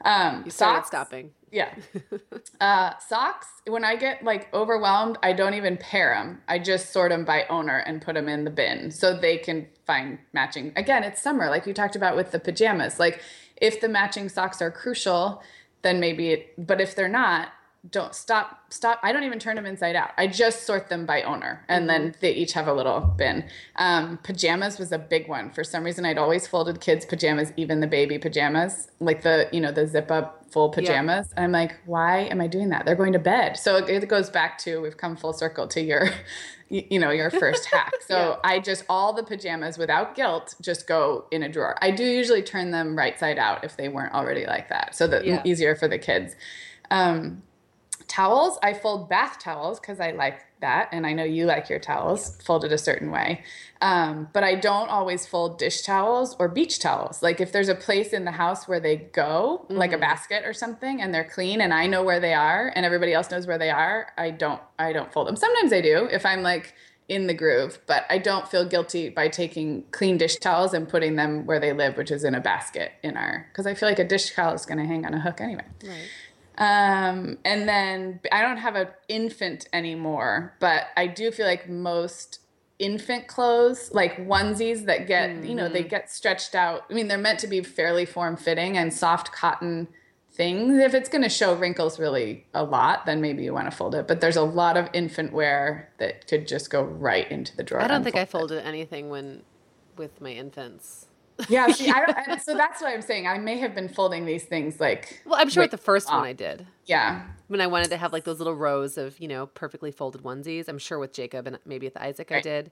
[0.03, 1.31] Um, you socks, stopping.
[1.51, 1.73] Yeah.
[2.61, 6.41] uh, socks, when I get like overwhelmed, I don't even pair them.
[6.47, 9.67] I just sort them by owner and put them in the bin so they can
[9.85, 10.73] find matching.
[10.75, 12.99] Again, it's summer, like you talked about with the pajamas.
[12.99, 13.21] Like
[13.57, 15.41] if the matching socks are crucial,
[15.83, 17.49] then maybe it, but if they're not,
[17.89, 20.11] don't stop stop i don't even turn them inside out.
[20.17, 22.03] I just sort them by owner and mm-hmm.
[22.03, 23.45] then they each have a little bin.
[23.75, 25.51] Um, pajamas was a big one.
[25.51, 29.59] For some reason i'd always folded kids pajamas even the baby pajamas like the you
[29.59, 31.27] know the zip up full pajamas.
[31.29, 31.33] Yeah.
[31.35, 32.85] and i'm like why am i doing that?
[32.85, 33.57] They're going to bed.
[33.57, 36.09] So it goes back to we've come full circle to your
[36.69, 37.91] you know your first hack.
[38.07, 38.49] So yeah.
[38.49, 41.77] i just all the pajamas without guilt just go in a drawer.
[41.81, 45.05] I do usually turn them right side out if they weren't already like that so
[45.07, 45.41] that yeah.
[45.43, 46.35] easier for the kids.
[46.89, 47.43] Um,
[48.07, 50.89] Towels, I fold bath towels because I like that.
[50.91, 53.43] And I know you like your towels folded a certain way.
[53.81, 57.21] Um, but I don't always fold dish towels or beach towels.
[57.21, 59.75] Like if there's a place in the house where they go, mm-hmm.
[59.75, 60.01] like a mm-hmm.
[60.01, 63.29] basket or something, and they're clean and I know where they are and everybody else
[63.29, 65.35] knows where they are, I don't I don't fold them.
[65.35, 66.73] Sometimes I do if I'm like
[67.09, 71.17] in the groove, but I don't feel guilty by taking clean dish towels and putting
[71.17, 73.99] them where they live, which is in a basket in our because I feel like
[73.99, 75.65] a dish towel is going to hang on a hook anyway.
[75.83, 76.09] Right.
[76.57, 82.39] Um, and then I don't have an infant anymore, but I do feel like most
[82.79, 85.45] infant clothes, like onesies that get, mm-hmm.
[85.45, 85.89] you know, they mm-hmm.
[85.89, 86.83] get stretched out.
[86.89, 89.87] I mean, they're meant to be fairly form fitting and soft cotton
[90.31, 90.77] things.
[90.77, 93.95] If it's going to show wrinkles really a lot, then maybe you want to fold
[93.95, 94.07] it.
[94.07, 97.81] But there's a lot of infant wear that could just go right into the drawer.
[97.81, 99.43] I don't think I folded anything when
[99.95, 101.07] with my infants
[101.49, 103.27] yeah, I don't, so that's what I'm saying.
[103.27, 105.21] I may have been folding these things like.
[105.25, 106.65] Well, I'm sure with the first one I did.
[106.85, 107.23] Yeah.
[107.47, 110.67] When I wanted to have like those little rows of you know perfectly folded onesies,
[110.67, 112.37] I'm sure with Jacob and maybe with Isaac right.
[112.37, 112.71] I did,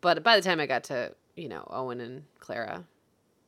[0.00, 2.84] but by the time I got to you know Owen and Clara,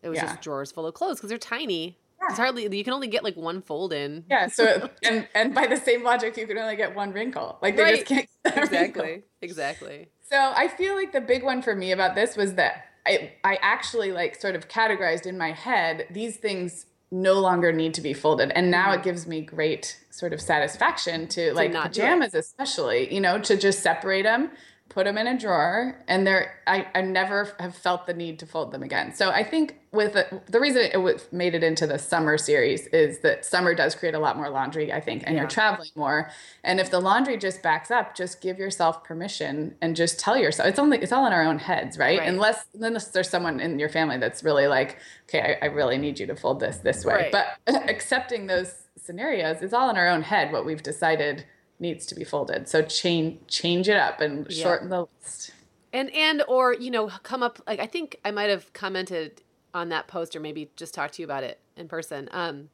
[0.02, 0.26] it was yeah.
[0.26, 1.96] just drawers full of clothes because they're tiny.
[2.20, 2.26] Yeah.
[2.30, 4.24] It's hardly you can only get like one fold in.
[4.28, 4.48] Yeah.
[4.48, 7.58] So and and by the same logic, you can only get one wrinkle.
[7.60, 7.94] Like they right.
[7.94, 8.28] just can't.
[8.44, 9.02] exactly.
[9.02, 9.28] Wrinkle.
[9.42, 10.08] Exactly.
[10.22, 13.58] So I feel like the big one for me about this was that I, I
[13.60, 18.12] actually like sort of categorized in my head these things no longer need to be
[18.12, 18.50] folded.
[18.56, 19.04] And now it mm-hmm.
[19.04, 23.80] gives me great sort of satisfaction to, to like pajamas especially you know to just
[23.80, 24.48] separate them
[24.90, 28.46] put them in a drawer and they're I, I never have felt the need to
[28.46, 31.86] fold them again so i think with a, the reason it was made it into
[31.86, 35.34] the summer series is that summer does create a lot more laundry i think and
[35.34, 35.40] yeah.
[35.40, 36.30] you're traveling more
[36.62, 40.68] and if the laundry just backs up just give yourself permission and just tell yourself
[40.68, 42.28] it's only it's all in our own heads right, right.
[42.28, 46.20] unless unless there's someone in your family that's really like okay i, I really need
[46.20, 47.32] you to fold this this way right.
[47.32, 47.58] but
[47.88, 51.46] accepting those scenarios it's all in our own head what we've decided
[51.78, 52.68] needs to be folded.
[52.68, 54.62] So change change it up and yeah.
[54.62, 55.52] shorten the list.
[55.92, 59.88] And and or you know come up like I think I might have commented on
[59.88, 62.28] that post or maybe just talked to you about it in person.
[62.32, 62.68] Um,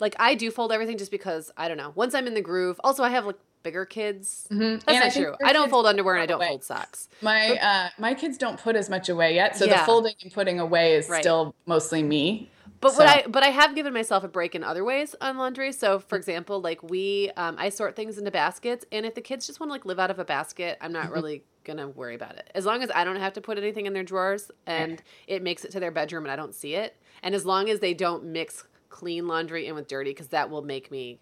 [0.00, 1.92] like I do fold everything just because I don't know.
[1.94, 2.80] Once I'm in the groove.
[2.82, 4.48] Also, I have like bigger kids.
[4.50, 4.84] Mm-hmm.
[4.84, 5.34] That's and not true.
[5.44, 6.48] I don't fold underwear and I don't away.
[6.48, 7.08] fold socks.
[7.20, 9.80] My uh, my kids don't put as much away yet, so yeah.
[9.80, 11.22] the folding and putting away is right.
[11.22, 12.50] still mostly me.
[12.82, 12.98] But so.
[12.98, 15.70] what I but I have given myself a break in other ways on laundry.
[15.72, 19.46] So for example, like we um, I sort things into baskets, and if the kids
[19.46, 21.14] just want to like live out of a basket, I'm not mm-hmm.
[21.14, 22.50] really gonna worry about it.
[22.56, 25.64] As long as I don't have to put anything in their drawers and it makes
[25.64, 28.24] it to their bedroom and I don't see it, and as long as they don't
[28.24, 31.20] mix clean laundry in with dirty, because that will make me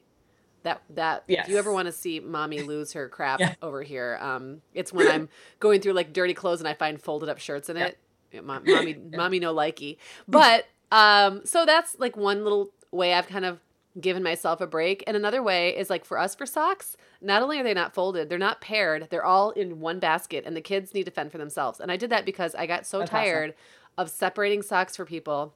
[0.63, 1.45] that that yes.
[1.45, 3.55] if you ever want to see mommy lose her crap yeah.
[3.63, 5.27] over here um it's when i'm
[5.59, 7.91] going through like dirty clothes and i find folded up shirts in yeah.
[8.33, 9.97] it mommy mommy no likey
[10.29, 13.61] but um, so that's like one little way I've kind of
[14.01, 15.03] given myself a break.
[15.07, 18.29] And another way is like for us for socks, not only are they not folded,
[18.29, 21.39] they're not paired, they're all in one basket and the kids need to fend for
[21.39, 21.81] themselves.
[21.81, 23.57] And I did that because I got so That's tired awesome.
[23.99, 25.55] of separating socks for people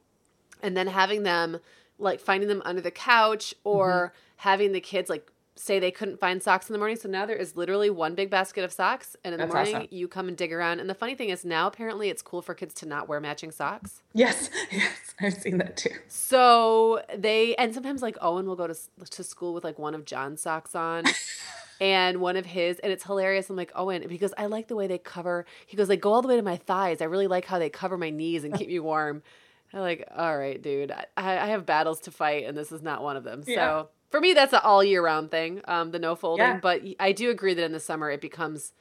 [0.61, 1.59] and then having them
[1.97, 4.47] like finding them under the couch or mm-hmm.
[4.47, 6.97] having the kids like say they couldn't find socks in the morning.
[6.97, 9.15] So now there is literally one big basket of socks.
[9.23, 9.87] And in That's the morning, awesome.
[9.91, 10.79] you come and dig around.
[10.79, 13.51] And the funny thing is, now apparently it's cool for kids to not wear matching
[13.51, 14.01] socks.
[14.13, 14.49] Yes.
[14.71, 15.13] Yes.
[15.21, 15.91] I've seen that too.
[16.09, 18.75] So they, and sometimes like Owen will go to,
[19.11, 21.05] to school with like one of John's socks on.
[21.79, 24.87] and one of his and it's hilarious i'm like owen because i like the way
[24.87, 27.45] they cover he goes they go all the way to my thighs i really like
[27.45, 29.21] how they cover my knees and keep me warm
[29.73, 33.03] i'm like all right dude i, I have battles to fight and this is not
[33.03, 33.55] one of them yeah.
[33.55, 36.57] so for me that's an all year round thing um, the no folding yeah.
[36.61, 38.71] but i do agree that in the summer it becomes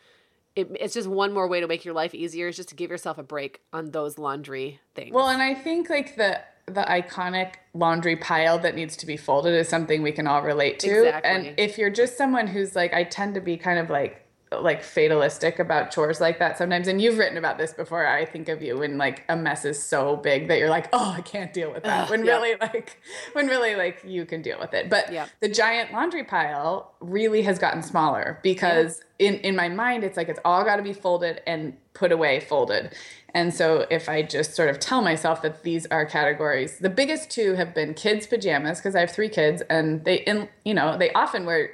[0.54, 2.88] it, it's just one more way to make your life easier is just to give
[2.88, 7.54] yourself a break on those laundry things well and i think like the the iconic
[7.74, 11.30] laundry pile that needs to be folded is something we can all relate to exactly.
[11.48, 14.23] and if you're just someone who's like i tend to be kind of like
[14.62, 16.88] like fatalistic about chores like that sometimes.
[16.88, 18.06] And you've written about this before.
[18.06, 21.14] I think of you when like a mess is so big that you're like, oh,
[21.16, 22.10] I can't deal with that.
[22.10, 22.32] when yeah.
[22.32, 23.00] really like,
[23.32, 24.90] when really like you can deal with it.
[24.90, 25.26] But yeah.
[25.40, 29.28] the giant laundry pile really has gotten smaller because yeah.
[29.28, 32.40] in in my mind, it's like it's all got to be folded and put away,
[32.40, 32.94] folded.
[33.34, 37.30] And so if I just sort of tell myself that these are categories, the biggest
[37.30, 40.96] two have been kids pajamas because I have three kids and they in you know
[40.96, 41.70] they often wear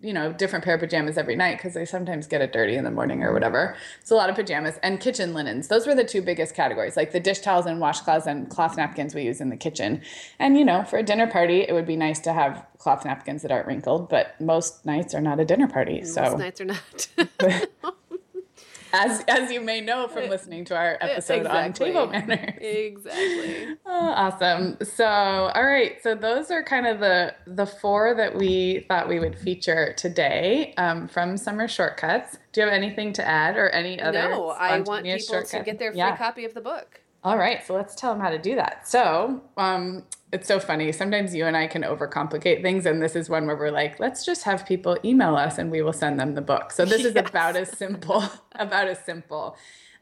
[0.00, 2.84] you know, different pair of pajamas every night because they sometimes get it dirty in
[2.84, 3.76] the morning or whatever.
[4.00, 5.68] It's a lot of pajamas and kitchen linens.
[5.68, 9.14] Those were the two biggest categories, like the dish towels and washcloths and cloth napkins
[9.14, 10.02] we use in the kitchen.
[10.38, 13.42] And you know, for a dinner party, it would be nice to have cloth napkins
[13.42, 16.04] that aren't wrinkled, but most nights are not a dinner party.
[16.04, 17.08] So most nights are not.
[18.94, 21.60] as as you may know from listening to our episode exactly.
[21.60, 22.58] on table manners.
[22.60, 23.76] Exactly.
[23.86, 24.76] Oh, awesome.
[24.82, 26.02] So, all right.
[26.02, 30.74] So those are kind of the the four that we thought we would feature today
[30.76, 32.38] um, from Summer Shortcuts.
[32.52, 34.30] Do you have anything to add or any other?
[34.30, 35.50] No, I want people shortcuts?
[35.50, 36.16] to get their free yeah.
[36.16, 37.00] copy of the book.
[37.22, 38.86] All right, so let's tell them how to do that.
[38.86, 40.04] So, um,
[40.34, 40.90] it's so funny.
[40.90, 44.26] Sometimes you and I can overcomplicate things, and this is one where we're like, let's
[44.26, 46.72] just have people email us, and we will send them the book.
[46.72, 49.56] So this is about as simple, about as simple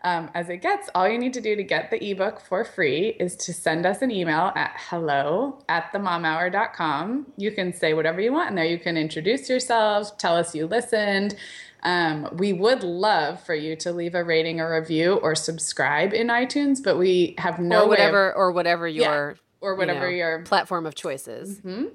[0.04, 0.88] um, as it gets.
[0.94, 4.00] All you need to do to get the ebook for free is to send us
[4.00, 7.26] an email at hello at themomhour.com.
[7.36, 8.64] You can say whatever you want in there.
[8.64, 11.36] You can introduce yourself, tell us you listened.
[11.84, 16.28] Um, we would love for you to leave a rating or review or subscribe in
[16.28, 20.22] iTunes, but we have no or whatever of, or whatever your yeah, or whatever you
[20.22, 21.58] know, your platform of choices.
[21.60, 21.86] Mm-hmm.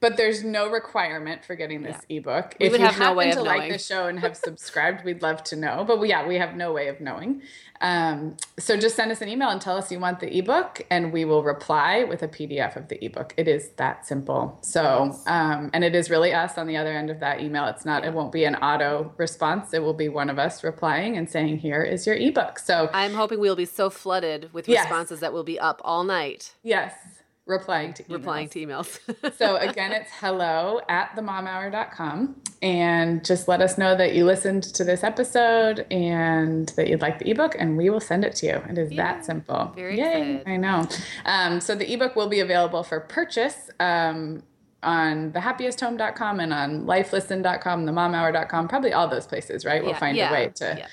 [0.00, 2.18] But there's no requirement for getting this yeah.
[2.18, 2.54] ebook.
[2.60, 5.56] We if you happen no to like the show and have subscribed, we'd love to
[5.56, 5.84] know.
[5.84, 7.42] But we, yeah, we have no way of knowing.
[7.80, 11.12] Um, so just send us an email and tell us you want the ebook, and
[11.12, 13.34] we will reply with a PDF of the ebook.
[13.36, 14.58] It is that simple.
[14.62, 17.66] So, um, and it is really us on the other end of that email.
[17.66, 18.04] It's not.
[18.04, 19.74] It won't be an auto response.
[19.74, 23.14] It will be one of us replying and saying, "Here is your ebook." So I'm
[23.14, 25.20] hoping we'll be so flooded with responses yes.
[25.20, 26.54] that we'll be up all night.
[26.62, 27.17] Yes
[27.48, 28.12] replying to emails.
[28.12, 29.36] replying to emails.
[29.38, 34.84] so again, it's hello at themomhour.com and just let us know that you listened to
[34.84, 38.62] this episode and that you'd like the ebook and we will send it to you.
[38.68, 39.72] It is yeah, that simple.
[39.74, 40.42] Very Yay, excited.
[40.46, 40.88] I know.
[41.24, 44.42] Um, so the ebook will be available for purchase um,
[44.82, 49.82] on thehappiesthome.com and on lifelistened.com, themomhour.com, probably all those places, right?
[49.82, 50.86] We'll find yeah, a way to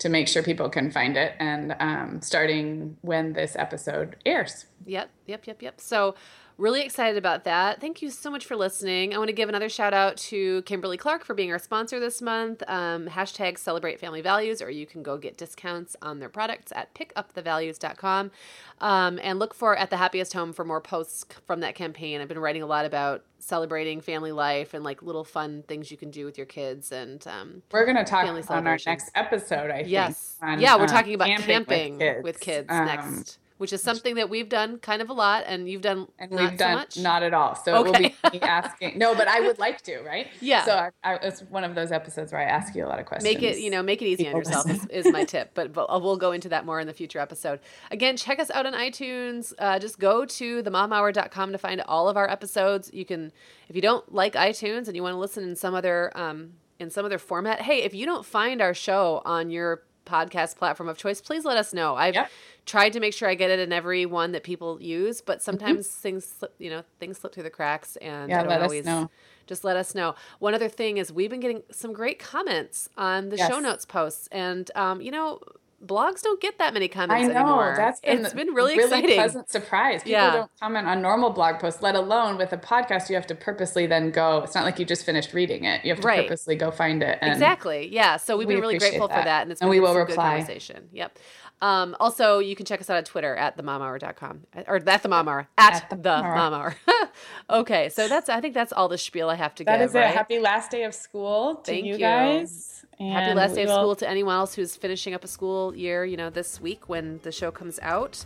[0.00, 4.66] to make sure people can find it and um, starting when this episode airs.
[4.86, 5.80] Yep, yep, yep, yep.
[5.80, 6.14] So
[6.60, 7.80] Really excited about that.
[7.80, 9.14] Thank you so much for listening.
[9.14, 12.20] I want to give another shout out to Kimberly Clark for being our sponsor this
[12.20, 12.62] month.
[12.68, 16.92] Um, hashtag celebrate family values, or you can go get discounts on their products at
[16.92, 18.30] pickupthevalues.com.
[18.78, 22.20] Um, and look for At the Happiest Home for more posts from that campaign.
[22.20, 25.96] I've been writing a lot about celebrating family life and like little fun things you
[25.96, 26.92] can do with your kids.
[26.92, 29.88] And um, we're going to talk on our next episode, I think.
[29.88, 30.36] Yes.
[30.42, 33.82] On, yeah, we're talking about camping, camping with kids, with kids um, next which is
[33.82, 37.02] something that we've done kind of a lot, and you've done and we've done so
[37.02, 37.54] not at all.
[37.54, 38.06] So okay.
[38.06, 38.98] it will be asking.
[38.98, 40.28] No, but I would like to, right?
[40.40, 40.64] Yeah.
[40.64, 43.04] So I, I, it's one of those episodes where I ask you a lot of
[43.04, 43.24] questions.
[43.24, 45.50] Make it, you know, make it easy on yourself is, is, my tip.
[45.52, 47.60] But, but we'll go into that more in the future episode.
[47.90, 49.52] Again, check us out on iTunes.
[49.58, 52.90] Uh, just go to themomhour.com to find all of our episodes.
[52.94, 53.32] You can,
[53.68, 56.88] if you don't like iTunes and you want to listen in some other um, in
[56.88, 60.96] some other format, hey, if you don't find our show on your podcast platform of
[60.96, 61.94] choice, please let us know.
[61.94, 62.30] I've yep.
[62.66, 65.44] tried to make sure I get it in every one that people use, but mm-hmm.
[65.44, 66.00] sometimes mm-hmm.
[66.00, 68.80] things slip, you know, things slip through the cracks and yeah, I don't let always
[68.80, 69.10] us know.
[69.46, 70.14] just let us know.
[70.38, 73.48] One other thing is we've been getting some great comments on the yes.
[73.50, 75.40] show notes posts and um, you know,
[75.84, 77.40] blogs don't get that many comments I know.
[77.40, 77.74] Anymore.
[77.76, 78.90] That's been it's been really, exciting.
[78.90, 79.18] really exciting.
[79.18, 80.02] pleasant surprise.
[80.02, 80.32] People yeah.
[80.32, 83.08] don't comment on normal blog posts, let alone with a podcast.
[83.08, 84.42] You have to purposely then go.
[84.42, 85.84] It's not like you just finished reading it.
[85.84, 86.26] You have to right.
[86.26, 87.18] purposely go find it.
[87.22, 87.88] exactly.
[87.92, 88.16] Yeah.
[88.16, 89.18] So we've we been really grateful that.
[89.18, 90.38] for that, and it's and we will reply.
[90.38, 90.88] conversation.
[90.92, 91.18] Yep.
[91.62, 95.28] Um, also, you can check us out on Twitter at themomhour.com or at the mom
[95.28, 96.74] hour at, at the, the mom hour.
[97.50, 99.92] okay, so that's I think that's all the spiel I have to that give.
[99.92, 100.14] That is right?
[100.14, 102.79] Happy last day of school to Thank you guys.
[103.00, 106.04] And Happy last day of school to anyone else who's finishing up a school year,
[106.04, 108.22] you know, this week when the show comes out.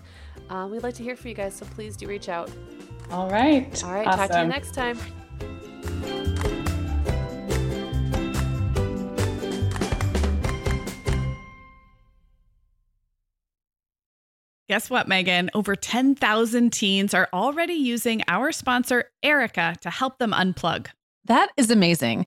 [0.50, 2.50] Uh, we'd like to hear from you guys, so please do reach out.
[3.12, 3.84] All right.
[3.84, 4.04] All right.
[4.04, 4.18] Awesome.
[4.18, 4.98] Talk to you next time.
[14.68, 15.50] Guess what, Meagan?
[15.54, 20.88] Over 10,000 teens are already using our sponsor, Erika, to help them unplug.
[21.26, 22.26] That is amazing.